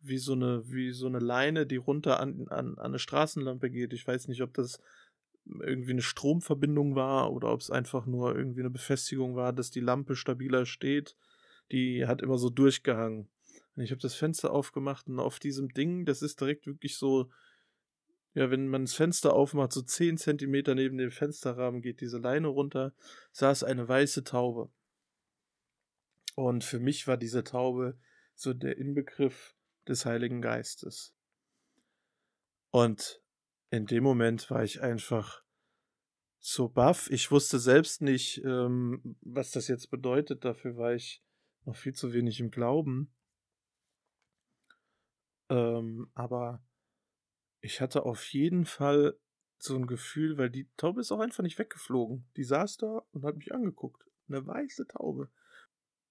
wie 0.00 0.18
so 0.18 0.34
eine 0.34 0.62
wie 0.70 0.92
so 0.92 1.06
eine 1.06 1.18
Leine, 1.18 1.66
die 1.66 1.76
runter 1.76 2.20
an, 2.20 2.46
an, 2.48 2.74
an 2.74 2.78
eine 2.78 2.98
Straßenlampe 2.98 3.70
geht. 3.70 3.92
Ich 3.92 4.06
weiß 4.06 4.28
nicht, 4.28 4.42
ob 4.42 4.52
das 4.54 4.80
irgendwie 5.44 5.92
eine 5.92 6.02
Stromverbindung 6.02 6.94
war 6.94 7.32
oder 7.32 7.52
ob 7.52 7.60
es 7.60 7.70
einfach 7.70 8.06
nur 8.06 8.36
irgendwie 8.36 8.60
eine 8.60 8.70
Befestigung 8.70 9.36
war, 9.36 9.52
dass 9.52 9.70
die 9.70 9.80
Lampe 9.80 10.16
stabiler 10.16 10.66
steht. 10.66 11.16
Die 11.72 12.06
hat 12.06 12.22
immer 12.22 12.38
so 12.38 12.50
durchgehangen. 12.50 13.28
Und 13.74 13.82
ich 13.82 13.90
habe 13.90 14.00
das 14.00 14.14
Fenster 14.14 14.52
aufgemacht 14.52 15.08
und 15.08 15.20
auf 15.20 15.38
diesem 15.38 15.68
Ding, 15.68 16.04
das 16.04 16.22
ist 16.22 16.40
direkt 16.40 16.66
wirklich 16.66 16.96
so, 16.96 17.30
ja, 18.34 18.50
wenn 18.50 18.68
man 18.68 18.84
das 18.84 18.94
Fenster 18.94 19.34
aufmacht, 19.34 19.72
so 19.72 19.82
10 19.82 20.18
Zentimeter 20.18 20.74
neben 20.74 20.98
dem 20.98 21.10
Fensterrahmen 21.10 21.82
geht 21.82 22.00
diese 22.00 22.18
Leine 22.18 22.48
runter, 22.48 22.94
saß 23.32 23.64
eine 23.64 23.86
weiße 23.88 24.24
Taube. 24.24 24.70
Und 26.34 26.64
für 26.64 26.78
mich 26.78 27.06
war 27.06 27.16
diese 27.16 27.44
Taube 27.44 27.98
so 28.34 28.52
der 28.52 28.76
Inbegriff 28.76 29.54
des 29.88 30.04
Heiligen 30.04 30.42
Geistes. 30.42 31.14
Und 32.70 33.22
in 33.70 33.86
dem 33.86 34.04
Moment 34.04 34.50
war 34.50 34.62
ich 34.62 34.82
einfach 34.82 35.42
so 36.38 36.68
baff. 36.68 37.10
Ich 37.10 37.30
wusste 37.30 37.58
selbst 37.58 38.02
nicht, 38.02 38.42
ähm, 38.44 39.16
was 39.22 39.50
das 39.50 39.66
jetzt 39.68 39.90
bedeutet. 39.90 40.44
Dafür 40.44 40.76
war 40.76 40.94
ich 40.94 41.22
noch 41.66 41.76
viel 41.76 41.92
zu 41.92 42.12
wenig 42.12 42.40
im 42.40 42.50
Glauben. 42.50 43.12
Ähm, 45.48 46.10
aber 46.14 46.64
ich 47.60 47.80
hatte 47.80 48.04
auf 48.04 48.24
jeden 48.32 48.64
Fall 48.64 49.18
so 49.58 49.74
ein 49.74 49.86
Gefühl, 49.86 50.38
weil 50.38 50.50
die 50.50 50.68
Taube 50.76 51.00
ist 51.00 51.12
auch 51.12 51.20
einfach 51.20 51.42
nicht 51.42 51.58
weggeflogen. 51.58 52.28
Die 52.36 52.44
saß 52.44 52.76
da 52.78 53.02
und 53.12 53.24
hat 53.24 53.36
mich 53.36 53.52
angeguckt. 53.52 54.04
Eine 54.28 54.46
weiße 54.46 54.86
Taube. 54.86 55.30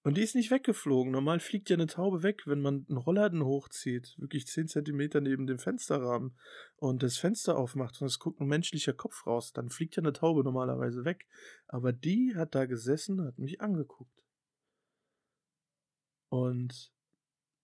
Und 0.03 0.17
die 0.17 0.21
ist 0.21 0.35
nicht 0.35 0.51
weggeflogen. 0.51 1.11
Normal 1.11 1.39
fliegt 1.39 1.69
ja 1.69 1.75
eine 1.75 1.87
Taube 1.87 2.21
weg, 2.21 2.43
wenn 2.45 2.61
man 2.61 2.85
einen 2.87 2.97
Rollladen 2.97 3.43
hochzieht, 3.43 4.15
wirklich 4.19 4.45
10 4.45 4.67
Zentimeter 4.67 5.19
neben 5.19 5.47
dem 5.47 5.57
Fensterrahmen 5.57 6.37
und 6.75 7.01
das 7.01 7.17
Fenster 7.17 7.57
aufmacht 7.57 7.99
und 8.01 8.07
es 8.07 8.19
guckt 8.19 8.39
ein 8.39 8.47
menschlicher 8.47 8.93
Kopf 8.93 9.25
raus. 9.25 9.51
Dann 9.51 9.69
fliegt 9.69 9.95
ja 9.95 10.03
eine 10.03 10.13
Taube 10.13 10.43
normalerweise 10.43 11.05
weg. 11.05 11.27
Aber 11.67 11.91
die 11.91 12.35
hat 12.35 12.53
da 12.53 12.65
gesessen, 12.65 13.25
hat 13.25 13.39
mich 13.39 13.61
angeguckt. 13.61 14.24
Und 16.29 16.91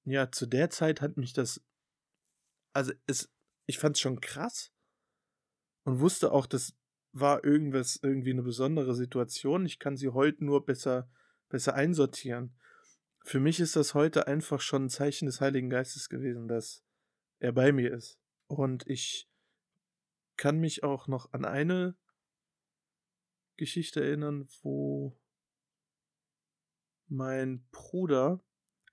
ja, 0.06 0.32
zu 0.32 0.46
der 0.46 0.70
Zeit 0.70 1.02
hat 1.02 1.18
mich 1.18 1.34
das. 1.34 1.64
Also, 2.74 2.94
es, 3.08 3.30
ich 3.66 3.78
fand 3.78 3.96
es 3.96 4.02
schon 4.02 4.22
krass 4.22 4.72
und 5.84 6.00
wusste 6.00 6.32
auch, 6.32 6.46
das 6.46 6.74
war 7.12 7.44
irgendwas, 7.44 8.00
irgendwie 8.02 8.32
eine 8.32 8.44
besondere 8.44 8.96
Situation. 8.96 9.66
Ich 9.66 9.80
kann 9.80 9.98
sie 9.98 10.10
heute 10.10 10.46
nur 10.46 10.66
besser 10.66 11.10
besser 11.52 11.76
einsortieren. 11.76 12.56
Für 13.24 13.40
mich 13.40 13.60
ist 13.60 13.76
das 13.76 13.94
heute 13.94 14.26
einfach 14.26 14.62
schon 14.62 14.86
ein 14.86 14.90
Zeichen 14.90 15.28
des 15.28 15.42
Heiligen 15.42 15.70
Geistes 15.70 16.10
gewesen, 16.10 16.48
dass 16.48 16.84
er 17.40 17.52
bei 17.52 17.72
mir 17.72 17.94
ist. 17.94 18.20
Und 18.48 18.88
ich 18.88 19.30
kann 20.38 20.60
mich 20.60 20.84
auch 20.84 21.08
noch 21.08 21.32
an 21.34 21.46
eine 21.46 21.96
Geschichte 23.58 24.04
erinnern, 24.04 24.50
wo 24.64 25.16
mein 27.08 27.68
Bruder, 27.72 28.44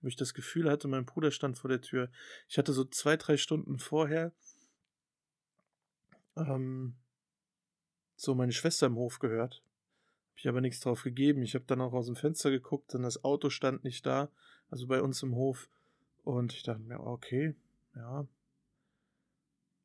wo 0.01 0.09
ich 0.09 0.17
das 0.17 0.35
Gefühl 0.35 0.71
hatte, 0.71 0.89
mein 0.89 1.05
Bruder 1.05 1.31
stand 1.31 1.59
vor 1.59 1.69
der 1.69 1.81
Tür. 1.81 2.11
Ich 2.49 2.59
hatte 2.59 2.73
so 2.73 2.85
zwei, 2.85 3.17
drei 3.17 3.37
Stunden 3.37 3.79
vorher 3.79 4.33
ähm, 6.37 6.95
so 8.17 8.35
meine 8.35 8.53
Schwester 8.53 8.87
im 8.87 8.97
Hof 8.97 9.19
gehört 9.19 9.63
ich 10.39 10.49
aber 10.49 10.61
nichts 10.61 10.81
drauf 10.81 11.03
gegeben. 11.03 11.43
Ich 11.43 11.55
habe 11.55 11.65
dann 11.67 11.81
auch 11.81 11.93
aus 11.93 12.07
dem 12.07 12.17
Fenster 12.17 12.51
geguckt 12.51 12.95
und 12.95 13.03
das 13.03 13.25
Auto 13.25 13.51
stand 13.51 13.85
nicht 13.85 14.07
da, 14.07 14.31
also 14.71 14.87
bei 14.87 15.03
uns 15.03 15.23
im 15.23 15.35
Hof. 15.35 15.69
Und 16.23 16.53
ich 16.53 16.63
dachte 16.63 16.83
mir, 16.83 17.01
okay, 17.01 17.57
ja. 17.95 18.27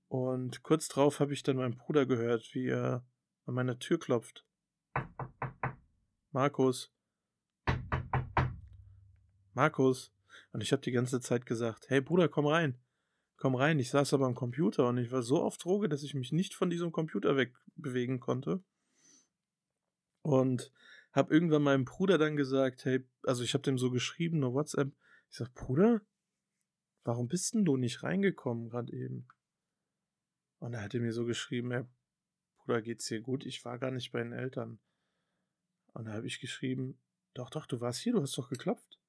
Und 0.09 0.61
kurz 0.61 0.87
drauf 0.87 1.19
habe 1.19 1.33
ich 1.33 1.41
dann 1.41 1.57
meinen 1.57 1.75
Bruder 1.75 2.05
gehört, 2.05 2.53
wie 2.53 2.67
er 2.67 3.03
an 3.45 3.55
meiner 3.55 3.79
Tür 3.79 3.99
klopft. 3.99 4.45
Markus. 6.31 6.91
Markus. 9.55 10.11
Und 10.51 10.61
ich 10.61 10.71
habe 10.71 10.81
die 10.81 10.91
ganze 10.91 11.21
Zeit 11.21 11.45
gesagt, 11.45 11.89
hey 11.89 12.01
Bruder, 12.01 12.27
komm 12.27 12.47
rein. 12.47 12.77
Komm 13.37 13.55
rein. 13.55 13.79
Ich 13.79 13.89
saß 13.89 14.13
aber 14.13 14.25
am 14.25 14.35
Computer 14.35 14.87
und 14.87 14.97
ich 14.97 15.11
war 15.11 15.21
so 15.21 15.41
auf 15.41 15.57
Droge, 15.57 15.89
dass 15.89 16.03
ich 16.03 16.13
mich 16.13 16.31
nicht 16.31 16.53
von 16.53 16.69
diesem 16.69 16.91
Computer 16.91 17.35
wegbewegen 17.35 18.19
konnte. 18.19 18.63
Und 20.21 20.71
habe 21.11 21.33
irgendwann 21.33 21.61
meinem 21.61 21.85
Bruder 21.85 22.17
dann 22.17 22.35
gesagt, 22.35 22.85
hey, 22.85 23.05
also 23.23 23.43
ich 23.43 23.53
habe 23.53 23.63
dem 23.63 23.77
so 23.77 23.91
geschrieben, 23.91 24.39
nur 24.39 24.53
WhatsApp. 24.53 24.91
Ich 25.29 25.37
sag, 25.37 25.53
Bruder, 25.53 26.01
warum 27.03 27.27
bist 27.27 27.53
denn 27.53 27.65
du 27.65 27.77
nicht 27.77 28.03
reingekommen 28.03 28.69
gerade 28.69 28.91
eben? 28.93 29.27
Und 30.59 30.73
er 30.73 30.81
hatte 30.81 30.99
mir 30.99 31.13
so 31.13 31.25
geschrieben, 31.25 31.71
hey, 31.71 31.83
Bruder, 32.57 32.81
geht's 32.81 33.05
dir 33.05 33.21
gut? 33.21 33.45
Ich 33.45 33.65
war 33.65 33.77
gar 33.77 33.91
nicht 33.91 34.11
bei 34.11 34.23
den 34.23 34.31
Eltern. 34.31 34.79
Und 35.93 36.05
da 36.05 36.13
habe 36.13 36.27
ich 36.27 36.39
geschrieben, 36.39 36.99
doch, 37.33 37.49
doch, 37.49 37.65
du 37.65 37.81
warst 37.81 38.01
hier, 38.01 38.13
du 38.13 38.21
hast 38.21 38.37
doch 38.37 38.49
geklopft. 38.49 38.99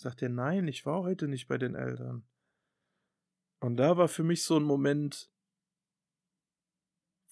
Sagt 0.00 0.22
er, 0.22 0.30
nein, 0.30 0.66
ich 0.66 0.86
war 0.86 1.02
heute 1.02 1.28
nicht 1.28 1.46
bei 1.46 1.58
den 1.58 1.74
Eltern. 1.74 2.26
Und 3.58 3.76
da 3.76 3.98
war 3.98 4.08
für 4.08 4.22
mich 4.22 4.44
so 4.44 4.56
ein 4.56 4.62
Moment, 4.62 5.30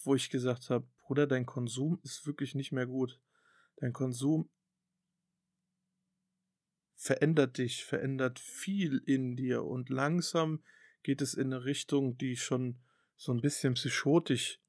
wo 0.04 0.14
ich 0.14 0.28
gesagt 0.28 0.68
habe, 0.68 0.86
Bruder, 1.00 1.26
dein 1.26 1.46
Konsum 1.46 1.98
ist 2.02 2.26
wirklich 2.26 2.54
nicht 2.54 2.70
mehr 2.70 2.84
gut. 2.84 3.22
Dein 3.76 3.94
Konsum 3.94 4.50
verändert 6.94 7.56
dich, 7.56 7.86
verändert 7.86 8.38
viel 8.38 8.98
in 8.98 9.34
dir 9.34 9.64
und 9.64 9.88
langsam 9.88 10.62
geht 11.02 11.22
es 11.22 11.32
in 11.32 11.54
eine 11.54 11.64
Richtung, 11.64 12.18
die 12.18 12.36
schon 12.36 12.78
so 13.16 13.32
ein 13.32 13.40
bisschen 13.40 13.72
psychotisch 13.72 14.60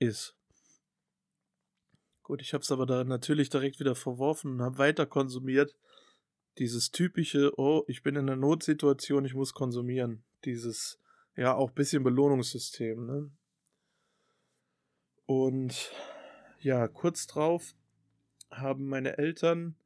ist. 0.00 0.36
Gut, 2.24 2.42
ich 2.42 2.54
habe 2.54 2.62
es 2.62 2.72
aber 2.72 2.86
da 2.86 3.04
natürlich 3.04 3.50
direkt 3.50 3.78
wieder 3.78 3.94
verworfen 3.94 4.54
und 4.54 4.62
habe 4.62 4.78
weiter 4.78 5.06
konsumiert. 5.06 5.76
Dieses 6.58 6.90
typische, 6.90 7.52
oh, 7.58 7.84
ich 7.88 8.02
bin 8.02 8.16
in 8.16 8.28
einer 8.28 8.36
Notsituation, 8.36 9.24
ich 9.24 9.34
muss 9.34 9.54
konsumieren. 9.54 10.22
Dieses, 10.44 11.00
ja, 11.36 11.54
auch 11.54 11.70
bisschen 11.70 12.02
Belohnungssystem. 12.04 13.06
Ne? 13.06 13.30
Und 15.26 15.92
ja, 16.60 16.88
kurz 16.88 17.26
drauf 17.26 17.74
haben 18.50 18.86
meine 18.86 19.16
Eltern 19.18 19.76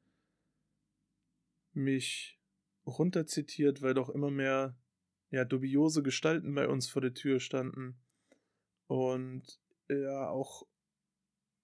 mich 1.73 2.39
runterzitiert, 2.87 3.83
weil 3.83 3.95
doch 3.95 4.09
immer 4.09 4.31
mehr 4.31 4.77
ja, 5.31 5.45
dubiose 5.45 6.03
Gestalten 6.03 6.55
bei 6.55 6.69
uns 6.69 6.89
vor 6.89 7.03
der 7.03 7.15
Tür 7.15 7.41
standen. 7.41 7.97
Und 8.87 9.61
ja, 9.89 10.29
auch 10.29 10.67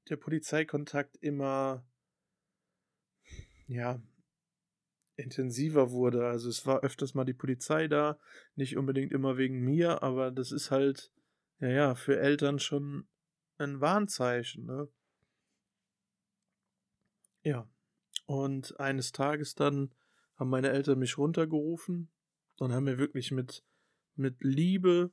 der 0.09 0.17
Polizeikontakt 0.17 1.17
immer 1.17 1.85
ja, 3.67 4.01
intensiver 5.23 5.91
wurde. 5.91 6.26
Also 6.26 6.49
es 6.49 6.67
war 6.67 6.81
öfters 6.81 7.14
mal 7.14 7.25
die 7.25 7.33
Polizei 7.35 7.88
da, 7.88 8.19
nicht 8.55 8.76
unbedingt 8.76 9.12
immer 9.12 9.37
wegen 9.37 9.61
mir, 9.61 10.02
aber 10.02 10.31
das 10.31 10.52
ist 10.52 10.71
halt, 10.71 11.11
ja, 11.61 11.69
ja, 11.69 11.95
für 11.95 12.19
Eltern 12.19 12.59
schon 12.59 13.09
ein 13.59 13.81
Warnzeichen, 13.81 14.64
ne? 14.67 14.88
Ja. 17.43 17.69
Und 18.26 18.79
eines 18.79 19.12
Tages 19.12 19.55
dann 19.55 19.93
haben 20.37 20.50
meine 20.50 20.71
Eltern 20.71 20.99
mich 20.99 21.19
runtergerufen 21.19 22.11
und 22.59 22.73
haben 22.73 22.85
mir 22.85 22.99
wirklich 22.99 23.33
mit, 23.33 23.64
mit 24.14 24.43
Liebe 24.43 25.12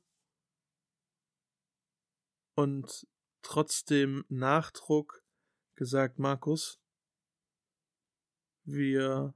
und 2.55 3.07
trotzdem 3.41 4.25
Nachdruck 4.29 5.23
gesagt, 5.75 6.19
Markus, 6.19 6.79
wir 8.63 9.33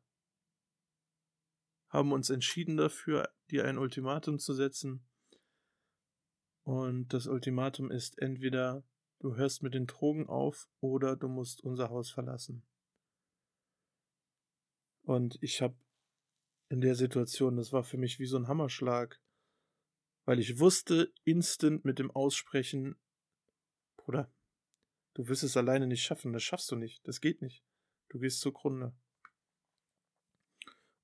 haben 1.94 2.12
uns 2.12 2.30
entschieden 2.30 2.76
dafür, 2.76 3.30
dir 3.52 3.66
ein 3.66 3.78
Ultimatum 3.78 4.40
zu 4.40 4.54
setzen. 4.54 5.06
Und 6.64 7.14
das 7.14 7.28
Ultimatum 7.28 7.92
ist 7.92 8.18
entweder 8.20 8.84
du 9.20 9.36
hörst 9.36 9.62
mit 9.62 9.76
den 9.76 9.86
Drogen 9.86 10.28
auf 10.28 10.68
oder 10.82 11.16
du 11.16 11.28
musst 11.28 11.64
unser 11.64 11.90
Haus 11.90 12.10
verlassen. 12.10 12.66
Und 15.04 15.38
ich 15.42 15.62
habe 15.62 15.76
in 16.70 16.82
der 16.82 16.96
Situation. 16.96 17.58
Das 17.58 17.72
war 17.72 17.84
für 17.84 17.98
mich 17.98 18.18
wie 18.18 18.26
so 18.26 18.38
ein 18.38 18.48
Hammerschlag. 18.48 19.22
Weil 20.26 20.40
ich 20.40 20.60
wusste, 20.60 21.14
instant 21.26 21.86
mit 21.86 22.00
dem 22.00 22.10
Aussprechen, 22.10 22.96
Bruder, 23.98 24.34
du 25.14 25.28
wirst 25.28 25.44
es 25.44 25.58
alleine 25.58 25.86
nicht 25.86 26.02
schaffen, 26.02 26.34
das 26.34 26.44
schaffst 26.44 26.72
du 26.72 26.76
nicht, 26.76 27.06
das 27.08 27.22
geht 27.22 27.42
nicht. 27.42 27.64
Du 28.10 28.20
gehst 28.20 28.40
zugrunde. 28.40 28.96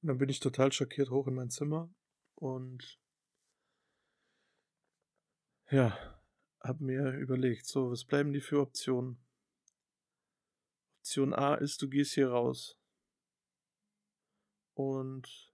Und 0.01 0.08
dann 0.08 0.18
bin 0.18 0.29
ich 0.29 0.39
total 0.39 0.72
schockiert 0.72 1.10
hoch 1.10 1.27
in 1.27 1.36
mein 1.36 1.50
Zimmer 1.50 1.94
und 2.36 3.00
ja, 5.70 5.98
hab 6.62 6.79
mir 6.79 7.12
überlegt, 7.12 7.65
so, 7.65 7.91
was 7.91 8.06
bleiben 8.06 8.34
die 8.34 8.41
für 8.41 8.60
Optionen? 8.60 9.24
Option 11.00 11.34
A 11.34 11.56
ist, 11.56 11.82
du 11.82 11.89
gehst 11.89 12.13
hier 12.13 12.29
raus 12.29 12.79
und 14.74 15.53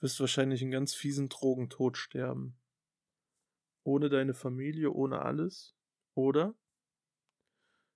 wirst 0.00 0.20
wahrscheinlich 0.20 0.62
einen 0.62 0.70
ganz 0.70 0.94
fiesen 0.94 1.28
Drogentod 1.28 1.96
sterben. 1.96 2.58
Ohne 3.82 4.08
deine 4.08 4.34
Familie, 4.34 4.90
ohne 4.92 5.22
alles. 5.22 5.76
Oder 6.14 6.54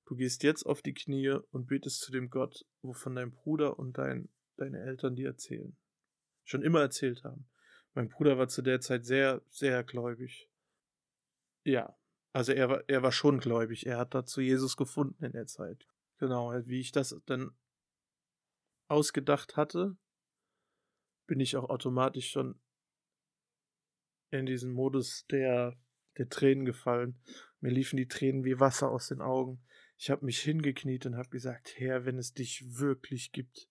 du 0.07 0.17
gehst 0.17 0.43
jetzt 0.43 0.65
auf 0.65 0.83
die 0.83 0.95
Knie 0.95 1.39
und 1.51 1.67
betest 1.67 2.01
zu 2.01 2.13
dem 2.13 2.31
Gott, 2.31 2.67
wovon 2.83 3.15
dein 3.15 3.33
Bruder 3.33 3.79
und 3.79 3.99
dein, 3.99 4.29
deine 4.63 4.81
Eltern 4.81 5.15
dir 5.15 5.29
erzählen. 5.29 5.77
Schon 6.45 6.63
immer 6.63 6.81
erzählt 6.81 7.25
haben. 7.25 7.49
Mein 7.95 8.09
Bruder 8.09 8.39
war 8.39 8.49
zu 8.49 8.63
der 8.63 8.81
Zeit 8.81 9.05
sehr, 9.05 9.43
sehr 9.49 9.85
gläubig. 9.85 10.49
Ja, 11.65 11.97
also 12.33 12.53
er 12.53 12.69
war, 12.69 12.85
er 12.89 13.03
war 13.03 13.13
schon 13.13 13.39
gläubig. 13.39 13.87
Er 13.87 13.99
hat 13.99 14.15
dazu 14.15 14.41
Jesus 14.41 14.77
gefunden 14.77 15.25
in 15.25 15.33
der 15.33 15.47
Zeit. 15.47 15.87
Genau, 16.19 16.53
wie 16.67 16.81
ich 16.81 16.93
das 16.93 17.21
dann 17.27 17.51
ausgedacht 18.89 19.57
hatte, 19.57 19.97
bin 21.27 21.41
ich 21.41 21.57
auch 21.57 21.69
automatisch 21.69 22.31
schon 22.31 22.61
in 24.31 24.47
diesen 24.47 24.73
Modus 24.73 25.27
der, 25.27 25.77
der 26.17 26.29
Tränen 26.29 26.65
gefallen. 26.65 27.21
Mir 27.61 27.71
liefen 27.71 27.97
die 27.97 28.09
Tränen 28.09 28.45
wie 28.45 28.61
Wasser 28.61 28.91
aus 28.91 29.09
den 29.09 29.21
Augen. 29.21 29.63
Ich 29.99 30.11
habe 30.11 30.25
mich 30.25 30.41
hingekniet 30.41 31.07
und 31.07 31.17
habe 31.17 31.29
gesagt, 31.29 31.75
Herr, 31.79 32.05
wenn 32.07 32.19
es 32.19 32.33
dich 32.33 32.79
wirklich 32.79 33.33
gibt, 33.33 33.69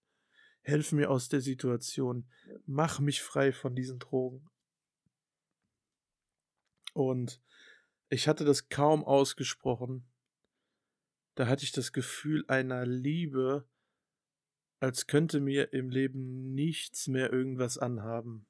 helf 0.62 0.92
mir 0.92 1.10
aus 1.10 1.30
der 1.30 1.42
Situation, 1.42 2.30
mach 2.66 3.00
mich 3.00 3.22
frei 3.22 3.52
von 3.52 3.76
diesen 3.76 4.00
Drogen. 4.00 4.48
Und 6.94 7.42
ich 8.10 8.28
hatte 8.28 8.46
das 8.46 8.70
kaum 8.70 9.04
ausgesprochen. 9.04 10.06
Da 11.36 11.48
hatte 11.48 11.64
ich 11.64 11.72
das 11.72 11.94
Gefühl 11.94 12.44
einer 12.48 12.86
Liebe, 12.86 13.68
als 14.80 15.08
könnte 15.08 15.40
mir 15.40 15.74
im 15.74 15.90
Leben 15.90 16.54
nichts 16.54 17.08
mehr 17.08 17.32
irgendwas 17.32 17.78
anhaben. 17.78 18.48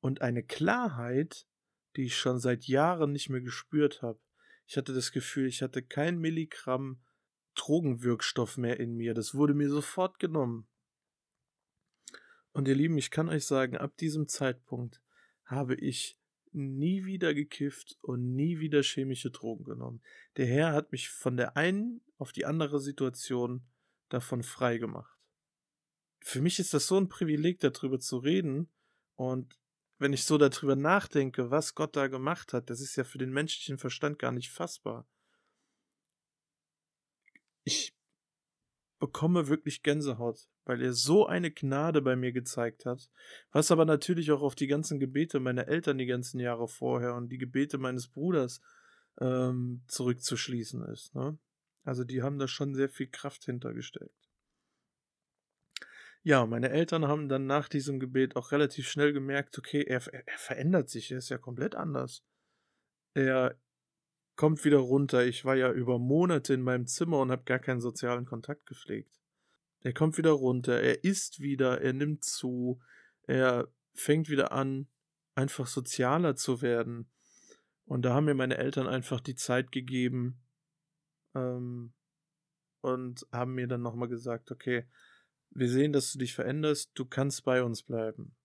Und 0.00 0.20
eine 0.20 0.44
Klarheit, 0.44 1.48
die 1.96 2.04
ich 2.04 2.16
schon 2.16 2.38
seit 2.38 2.66
Jahren 2.66 3.12
nicht 3.12 3.28
mehr 3.28 3.40
gespürt 3.40 4.02
habe. 4.02 4.20
Ich 4.66 4.76
hatte 4.76 4.94
das 4.94 5.10
Gefühl, 5.10 5.48
ich 5.48 5.62
hatte 5.62 5.82
kein 5.82 6.18
Milligramm 6.18 7.02
Drogenwirkstoff 7.54 8.56
mehr 8.56 8.78
in 8.78 8.94
mir. 8.94 9.14
Das 9.14 9.34
wurde 9.34 9.54
mir 9.54 9.68
sofort 9.68 10.18
genommen. 10.18 10.68
Und 12.58 12.66
ihr 12.66 12.74
Lieben, 12.74 12.98
ich 12.98 13.12
kann 13.12 13.28
euch 13.28 13.46
sagen, 13.46 13.76
ab 13.76 13.96
diesem 13.98 14.26
Zeitpunkt 14.26 15.00
habe 15.44 15.76
ich 15.76 16.18
nie 16.50 17.04
wieder 17.04 17.32
gekifft 17.32 17.96
und 18.00 18.34
nie 18.34 18.58
wieder 18.58 18.82
chemische 18.82 19.30
Drogen 19.30 19.62
genommen. 19.62 20.02
Der 20.36 20.46
Herr 20.46 20.72
hat 20.72 20.90
mich 20.90 21.08
von 21.08 21.36
der 21.36 21.56
einen 21.56 22.00
auf 22.16 22.32
die 22.32 22.46
andere 22.46 22.80
Situation 22.80 23.64
davon 24.08 24.42
frei 24.42 24.78
gemacht. 24.78 25.16
Für 26.18 26.40
mich 26.40 26.58
ist 26.58 26.74
das 26.74 26.88
so 26.88 26.98
ein 26.98 27.08
Privileg, 27.08 27.60
darüber 27.60 28.00
zu 28.00 28.18
reden. 28.18 28.68
Und 29.14 29.56
wenn 29.98 30.12
ich 30.12 30.24
so 30.24 30.36
darüber 30.36 30.74
nachdenke, 30.74 31.52
was 31.52 31.76
Gott 31.76 31.94
da 31.94 32.08
gemacht 32.08 32.52
hat, 32.52 32.70
das 32.70 32.80
ist 32.80 32.96
ja 32.96 33.04
für 33.04 33.18
den 33.18 33.30
menschlichen 33.30 33.78
Verstand 33.78 34.18
gar 34.18 34.32
nicht 34.32 34.50
fassbar. 34.50 35.06
Ich 37.62 37.94
bekomme 38.98 39.48
wirklich 39.48 39.82
Gänsehaut, 39.82 40.48
weil 40.64 40.82
er 40.82 40.92
so 40.92 41.26
eine 41.26 41.50
Gnade 41.50 42.02
bei 42.02 42.16
mir 42.16 42.32
gezeigt 42.32 42.84
hat, 42.84 43.08
was 43.52 43.70
aber 43.70 43.84
natürlich 43.84 44.30
auch 44.32 44.42
auf 44.42 44.54
die 44.54 44.66
ganzen 44.66 44.98
Gebete 44.98 45.40
meiner 45.40 45.68
Eltern 45.68 45.98
die 45.98 46.06
ganzen 46.06 46.40
Jahre 46.40 46.68
vorher 46.68 47.14
und 47.14 47.28
die 47.28 47.38
Gebete 47.38 47.78
meines 47.78 48.08
Bruders 48.08 48.60
ähm, 49.20 49.82
zurückzuschließen 49.86 50.84
ist. 50.86 51.14
Ne? 51.14 51.38
Also 51.84 52.04
die 52.04 52.22
haben 52.22 52.38
da 52.38 52.48
schon 52.48 52.74
sehr 52.74 52.88
viel 52.88 53.08
Kraft 53.08 53.44
hintergesteckt. 53.44 54.28
Ja, 56.22 56.44
meine 56.44 56.70
Eltern 56.70 57.06
haben 57.06 57.28
dann 57.28 57.46
nach 57.46 57.68
diesem 57.68 58.00
Gebet 58.00 58.36
auch 58.36 58.52
relativ 58.52 58.88
schnell 58.88 59.12
gemerkt, 59.12 59.56
okay, 59.58 59.82
er, 59.82 60.06
er 60.12 60.38
verändert 60.38 60.90
sich, 60.90 61.10
er 61.10 61.18
ist 61.18 61.28
ja 61.28 61.38
komplett 61.38 61.74
anders. 61.74 62.22
Er 63.14 63.56
kommt 64.38 64.64
wieder 64.64 64.78
runter. 64.78 65.26
Ich 65.26 65.44
war 65.44 65.56
ja 65.56 65.72
über 65.72 65.98
Monate 65.98 66.54
in 66.54 66.62
meinem 66.62 66.86
Zimmer 66.86 67.18
und 67.18 67.32
habe 67.32 67.42
gar 67.42 67.58
keinen 67.58 67.80
sozialen 67.80 68.24
Kontakt 68.24 68.66
gepflegt. 68.66 69.20
Er 69.80 69.92
kommt 69.92 70.16
wieder 70.16 70.30
runter, 70.30 70.80
er 70.80 71.02
isst 71.02 71.40
wieder, 71.40 71.80
er 71.80 71.92
nimmt 71.92 72.24
zu, 72.24 72.80
er 73.26 73.68
fängt 73.94 74.28
wieder 74.28 74.52
an, 74.52 74.86
einfach 75.34 75.66
sozialer 75.66 76.36
zu 76.36 76.62
werden. 76.62 77.10
Und 77.84 78.02
da 78.02 78.14
haben 78.14 78.26
mir 78.26 78.34
meine 78.34 78.58
Eltern 78.58 78.86
einfach 78.86 79.20
die 79.20 79.34
Zeit 79.34 79.72
gegeben, 79.72 80.40
ähm, 81.34 81.92
und 82.80 83.26
haben 83.32 83.54
mir 83.54 83.66
dann 83.66 83.82
nochmal 83.82 84.08
gesagt, 84.08 84.52
okay, 84.52 84.86
wir 85.50 85.68
sehen, 85.68 85.92
dass 85.92 86.12
du 86.12 86.18
dich 86.20 86.32
veränderst, 86.32 86.92
du 86.94 87.04
kannst 87.04 87.44
bei 87.44 87.62
uns 87.64 87.82
bleiben. 87.82 88.36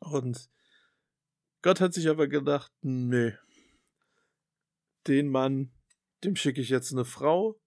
Und 0.00 0.50
Gott 1.62 1.80
hat 1.80 1.94
sich 1.94 2.10
aber 2.10 2.28
gedacht, 2.28 2.70
nee, 2.82 3.32
den 5.06 5.28
Mann, 5.28 5.72
dem 6.24 6.36
schicke 6.36 6.60
ich 6.60 6.68
jetzt 6.68 6.92
eine 6.92 7.04
Frau, 7.04 7.60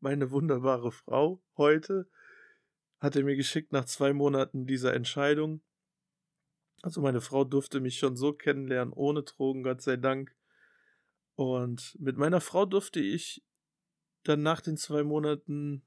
meine 0.00 0.30
wunderbare 0.30 0.92
Frau, 0.92 1.42
heute, 1.56 2.08
hat 2.98 3.16
er 3.16 3.24
mir 3.24 3.36
geschickt 3.36 3.72
nach 3.72 3.84
zwei 3.84 4.12
Monaten 4.12 4.66
dieser 4.66 4.94
Entscheidung. 4.94 5.62
Also 6.82 7.00
meine 7.00 7.20
Frau 7.20 7.44
durfte 7.44 7.80
mich 7.80 7.98
schon 7.98 8.16
so 8.16 8.32
kennenlernen, 8.32 8.92
ohne 8.92 9.22
Drogen, 9.22 9.62
Gott 9.62 9.82
sei 9.82 9.96
Dank. 9.96 10.34
Und 11.34 11.96
mit 12.00 12.16
meiner 12.16 12.40
Frau 12.40 12.64
durfte 12.64 13.00
ich 13.00 13.44
dann 14.24 14.42
nach 14.42 14.60
den 14.60 14.76
zwei 14.76 15.02
Monaten, 15.02 15.86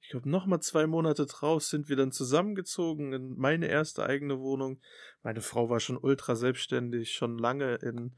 ich 0.00 0.10
glaube, 0.10 0.28
nochmal 0.28 0.60
zwei 0.60 0.86
Monate 0.86 1.24
drauf 1.24 1.64
sind 1.64 1.88
wir 1.88 1.96
dann 1.96 2.12
zusammengezogen 2.12 3.14
in 3.14 3.38
meine 3.38 3.68
erste 3.68 4.04
eigene 4.04 4.38
Wohnung. 4.40 4.80
Meine 5.22 5.40
Frau 5.40 5.70
war 5.70 5.80
schon 5.80 5.96
ultra 5.96 6.36
selbstständig, 6.36 7.12
schon 7.12 7.38
lange 7.38 7.76
in, 7.76 8.14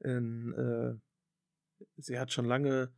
in 0.00 0.52
äh, 0.52 1.84
sie 1.96 2.18
hat 2.18 2.32
schon 2.32 2.44
lange 2.44 2.92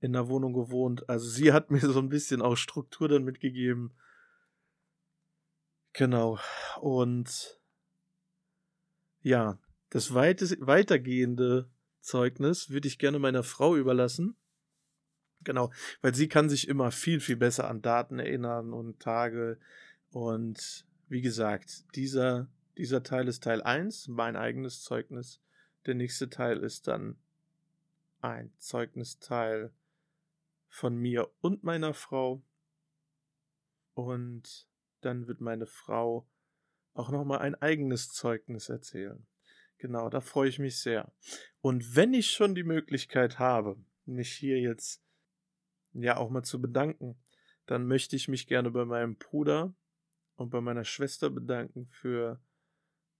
in 0.00 0.12
der 0.12 0.28
Wohnung 0.28 0.52
gewohnt. 0.52 1.08
Also 1.08 1.28
sie 1.28 1.52
hat 1.52 1.70
mir 1.70 1.80
so 1.80 1.98
ein 1.98 2.08
bisschen 2.08 2.42
auch 2.42 2.56
Struktur 2.56 3.08
dann 3.08 3.24
mitgegeben. 3.24 3.94
Genau. 5.92 6.38
Und 6.80 7.60
ja, 9.22 9.58
das 9.90 10.14
weite, 10.14 10.44
weitergehende 10.60 11.70
Zeugnis 12.00 12.70
würde 12.70 12.88
ich 12.88 12.98
gerne 12.98 13.18
meiner 13.18 13.42
Frau 13.42 13.76
überlassen. 13.76 14.36
Genau, 15.42 15.72
weil 16.02 16.14
sie 16.14 16.28
kann 16.28 16.48
sich 16.48 16.68
immer 16.68 16.90
viel, 16.90 17.20
viel 17.20 17.36
besser 17.36 17.68
an 17.68 17.82
Daten 17.82 18.18
erinnern 18.18 18.72
und 18.72 19.00
Tage. 19.00 19.58
Und 20.10 20.86
wie 21.08 21.20
gesagt, 21.20 21.84
dieser, 21.94 22.48
dieser 22.76 23.02
Teil 23.02 23.28
ist 23.28 23.44
Teil 23.44 23.62
1, 23.62 24.08
mein 24.08 24.36
eigenes 24.36 24.82
Zeugnis. 24.82 25.40
Der 25.86 25.94
nächste 25.94 26.28
Teil 26.28 26.58
ist 26.64 26.88
dann 26.88 27.16
ein 28.20 28.52
Zeugnisteil 28.58 29.72
von 30.68 30.96
mir 30.96 31.30
und 31.40 31.62
meiner 31.62 31.94
Frau. 31.94 32.42
Und 33.94 34.68
dann 35.00 35.28
wird 35.28 35.40
meine 35.40 35.66
Frau 35.66 36.28
auch 36.92 37.10
nochmal 37.10 37.38
ein 37.38 37.54
eigenes 37.54 38.12
Zeugnis 38.12 38.68
erzählen. 38.68 39.26
Genau, 39.78 40.08
da 40.08 40.20
freue 40.20 40.48
ich 40.48 40.58
mich 40.58 40.80
sehr. 40.80 41.12
Und 41.60 41.94
wenn 41.94 42.14
ich 42.14 42.30
schon 42.30 42.54
die 42.54 42.64
Möglichkeit 42.64 43.38
habe, 43.38 43.76
mich 44.06 44.32
hier 44.32 44.58
jetzt 44.58 45.02
ja 45.92 46.16
auch 46.16 46.30
mal 46.30 46.42
zu 46.42 46.60
bedanken, 46.60 47.16
dann 47.66 47.86
möchte 47.86 48.16
ich 48.16 48.28
mich 48.28 48.46
gerne 48.46 48.70
bei 48.70 48.84
meinem 48.84 49.16
Bruder 49.16 49.74
und 50.36 50.50
bei 50.50 50.60
meiner 50.60 50.84
Schwester 50.84 51.30
bedanken 51.30 51.86
für 51.90 52.40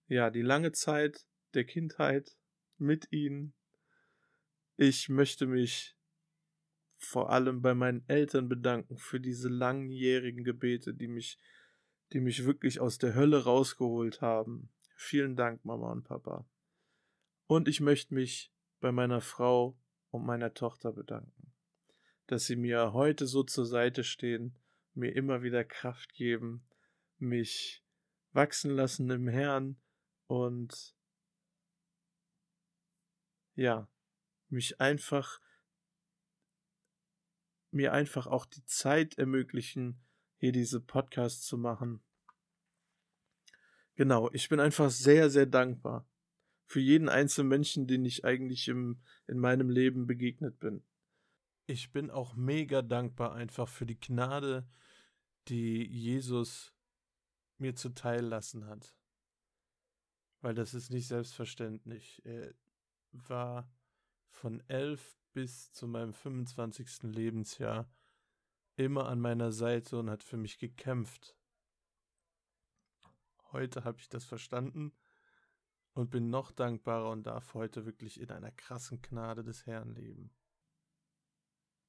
ja 0.09 0.31
die 0.31 0.43
lange 0.43 0.73
Zeit 0.73 1.27
der 1.55 1.65
Kindheit 1.65 2.37
mit 2.79 3.13
ihnen. 3.13 3.55
Ich 4.77 5.09
möchte 5.09 5.47
mich 5.47 5.97
vor 6.99 7.31
allem 7.31 7.63
bei 7.63 7.75
meinen 7.75 8.05
Eltern 8.09 8.49
bedanken 8.49 8.97
für 8.97 9.21
diese 9.21 9.49
langjährigen 9.49 10.45
Gebete, 10.45 10.95
die 10.95 11.09
mich, 11.09 11.39
die 12.13 12.21
mich 12.21 12.45
wirklich 12.45 12.81
aus 12.81 12.99
der 12.99 13.15
Hölle 13.15 13.45
rausgeholt 13.45 14.21
haben. 14.21 14.71
Vielen 14.97 15.37
Dank, 15.37 15.65
Mama 15.65 15.93
und 15.93 16.05
Papa. 16.05 16.49
Und 17.47 17.69
ich 17.69 17.81
möchte 17.81 18.15
mich 18.15 18.53
bei 18.81 18.93
meiner 18.93 19.21
Frau 19.21 19.79
und 20.11 20.25
meiner 20.25 20.55
Tochter 20.55 20.93
bedanken, 20.93 21.53
dass 22.27 22.47
sie 22.47 22.57
mir 22.57 22.93
heute 22.93 23.27
so 23.27 23.43
zur 23.43 23.67
Seite 23.67 24.05
stehen, 24.05 24.59
mir 24.95 25.15
immer 25.15 25.43
wieder 25.43 25.65
Kraft 25.65 26.15
geben, 26.15 26.67
mich 27.19 27.85
wachsen 28.33 28.71
lassen 28.71 29.11
im 29.11 29.29
Herrn 29.29 29.77
und 30.27 30.96
ja, 33.57 33.89
mich 34.49 34.81
einfach 34.81 35.41
mir 37.73 37.93
einfach 37.93 38.27
auch 38.27 38.47
die 38.47 38.65
Zeit 38.65 39.19
ermöglichen, 39.19 40.01
hier 40.39 40.53
diese 40.53 40.81
Podcasts 40.81 41.47
zu 41.47 41.59
machen. 41.59 42.03
Genau, 43.95 44.31
ich 44.33 44.49
bin 44.49 44.61
einfach 44.61 44.91
sehr, 44.91 45.31
sehr 45.31 45.47
dankbar 45.47 46.07
für 46.67 46.81
jeden 46.81 47.09
einzelnen 47.09 47.49
Menschen, 47.49 47.87
den 47.87 48.05
ich 48.05 48.25
eigentlich 48.25 48.69
im, 48.69 49.01
in 49.27 49.39
meinem 49.39 49.71
Leben 49.71 50.07
begegnet 50.07 50.59
bin. 50.59 50.83
Ich 51.67 51.93
bin 51.93 52.11
auch 52.11 52.35
mega 52.35 52.83
dankbar 52.83 53.35
einfach 53.35 53.69
für 53.69 53.87
die 53.87 53.99
Gnade, 53.99 54.69
die 55.49 55.87
Jesus 55.87 56.75
mir 57.59 57.75
zuteil 57.75 58.25
lassen 58.25 58.67
hat. 58.67 58.97
Weil 60.41 60.55
das 60.55 60.75
ist 60.75 60.91
nicht 60.91 61.07
selbstverständlich. 61.07 62.21
Er 62.25 62.53
war 63.29 63.71
von 64.31 64.61
elf 64.69 65.19
bis 65.33 65.73
zu 65.73 65.87
meinem 65.87 66.13
25. 66.13 67.03
Lebensjahr 67.05 67.91
immer 68.77 69.09
an 69.09 69.21
meiner 69.21 69.53
Seite 69.53 69.99
und 69.99 70.11
hat 70.11 70.23
für 70.23 70.37
mich 70.37 70.59
gekämpft. 70.59 71.37
Heute 73.53 73.85
habe 73.85 73.99
ich 73.99 74.09
das 74.09 74.25
verstanden 74.25 74.93
und 75.95 76.11
bin 76.11 76.29
noch 76.29 76.53
dankbarer 76.53 77.11
und 77.11 77.27
darf 77.27 77.55
heute 77.55 77.87
wirklich 77.87 78.21
in 78.21 78.31
einer 78.31 78.53
krassen 78.53 79.01
Gnade 79.01 79.43
des 79.43 79.67
Herrn 79.67 79.95
leben. 79.95 80.31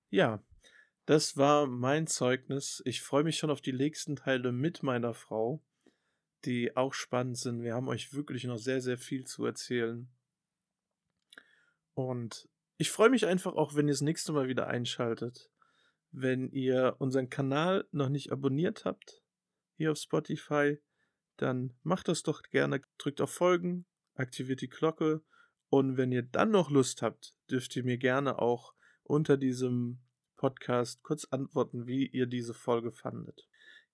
Ja, 0.09 0.41
das 1.05 1.35
war 1.35 1.67
mein 1.67 2.07
Zeugnis. 2.07 2.81
Ich 2.85 3.01
freue 3.01 3.23
mich 3.23 3.37
schon 3.37 3.49
auf 3.49 3.61
die 3.61 3.73
nächsten 3.73 4.15
Teile 4.15 4.51
mit 4.51 4.83
meiner 4.83 5.13
Frau, 5.13 5.63
die 6.45 6.75
auch 6.77 6.93
spannend 6.93 7.37
sind. 7.37 7.61
Wir 7.61 7.75
haben 7.75 7.89
euch 7.89 8.13
wirklich 8.13 8.45
noch 8.45 8.57
sehr, 8.57 8.81
sehr 8.81 8.97
viel 8.97 9.25
zu 9.25 9.45
erzählen. 9.45 10.09
Und 11.97 12.47
ich 12.77 12.91
freue 12.91 13.10
mich 13.10 13.25
einfach 13.25 13.55
auch, 13.55 13.73
wenn 13.73 13.88
ihr 13.88 13.93
das 13.93 14.01
nächste 14.01 14.31
Mal 14.31 14.47
wieder 14.47 14.67
einschaltet. 14.67 15.49
Wenn 16.12 16.51
ihr 16.51 16.95
unseren 16.99 17.31
Kanal 17.31 17.88
noch 17.91 18.10
nicht 18.10 18.31
abonniert 18.31 18.86
habt, 18.86 19.23
hier 19.77 19.91
auf 19.91 19.97
Spotify, 19.97 20.77
dann 21.38 21.75
macht 21.81 22.07
das 22.07 22.21
doch 22.21 22.43
gerne. 22.43 22.81
Drückt 22.99 23.19
auf 23.19 23.31
Folgen, 23.31 23.88
aktiviert 24.13 24.62
die 24.62 24.69
Glocke 24.69 25.23
und 25.69 25.97
wenn 25.97 26.12
ihr 26.12 26.21
dann 26.21 26.51
noch 26.51 26.69
Lust 26.69 27.01
habt, 27.01 27.33
dürft 27.49 27.75
ihr 27.75 27.83
mir 27.83 27.97
gerne 27.97 28.38
auch 28.38 28.75
unter 29.01 29.36
diesem 29.36 29.97
Podcast 30.36 31.01
kurz 31.01 31.25
antworten, 31.25 31.88
wie 31.88 32.05
ihr 32.05 32.27
diese 32.27 32.53
Folge 32.53 32.91
fandet. 32.91 33.47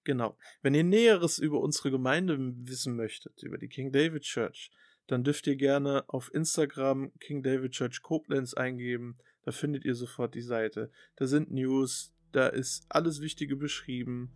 Genau. 0.04 0.38
Wenn 0.62 0.76
ihr 0.76 0.84
Näheres 0.84 1.40
über 1.40 1.62
unsere 1.62 1.90
Gemeinde 1.90 2.38
wissen 2.38 2.98
möchtet, 2.98 3.42
über 3.44 3.58
die 3.58 3.70
King 3.70 3.94
David 3.94 4.24
Church, 4.24 4.72
dann 5.08 5.24
dürft 5.24 5.48
ihr 5.48 5.56
gerne 5.56 6.06
auf 6.08 6.34
Instagram 6.34 7.12
King 7.20 7.44
David 7.44 7.72
Church 7.72 8.02
Koblenz 8.02 8.54
eingeben. 8.54 9.18
Da 9.44 9.52
findet 9.52 9.86
ihr 9.86 9.96
sofort 9.96 10.36
die 10.36 10.42
Seite. 10.42 10.90
Da 11.16 11.28
sind 11.28 11.52
News, 11.52 12.14
da 12.32 12.48
ist 12.48 12.86
alles 12.90 13.22
Wichtige 13.22 13.56
beschrieben. 13.56 14.34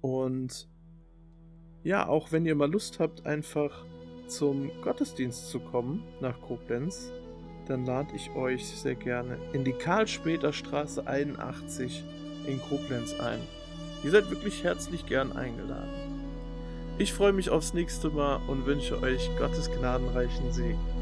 Und 0.00 0.68
ja, 1.82 2.06
auch 2.06 2.32
wenn 2.32 2.46
ihr 2.46 2.54
mal 2.54 2.70
Lust 2.70 3.00
habt, 3.00 3.26
einfach 3.26 3.84
zum 4.28 4.70
Gottesdienst 4.82 5.50
zu 5.50 5.60
kommen 5.60 6.02
nach 6.20 6.40
Koblenz, 6.40 7.12
dann 7.66 7.84
lade 7.84 8.14
ich 8.14 8.30
euch 8.30 8.66
sehr 8.66 8.94
gerne 8.94 9.38
in 9.52 9.64
die 9.64 9.72
Karl-Später 9.72 10.52
Straße 10.52 11.06
81 11.06 12.04
in 12.46 12.60
Koblenz 12.60 13.18
ein. 13.18 13.40
Ihr 14.04 14.10
seid 14.12 14.30
wirklich 14.30 14.62
herzlich 14.62 15.06
gern 15.06 15.32
eingeladen. 15.32 16.05
Ich 16.98 17.12
freue 17.12 17.34
mich 17.34 17.50
aufs 17.50 17.74
nächste 17.74 18.08
Mal 18.08 18.40
und 18.46 18.64
wünsche 18.64 19.02
euch 19.02 19.28
Gottes 19.38 19.70
gnadenreichen 19.70 20.50
Segen. 20.50 20.95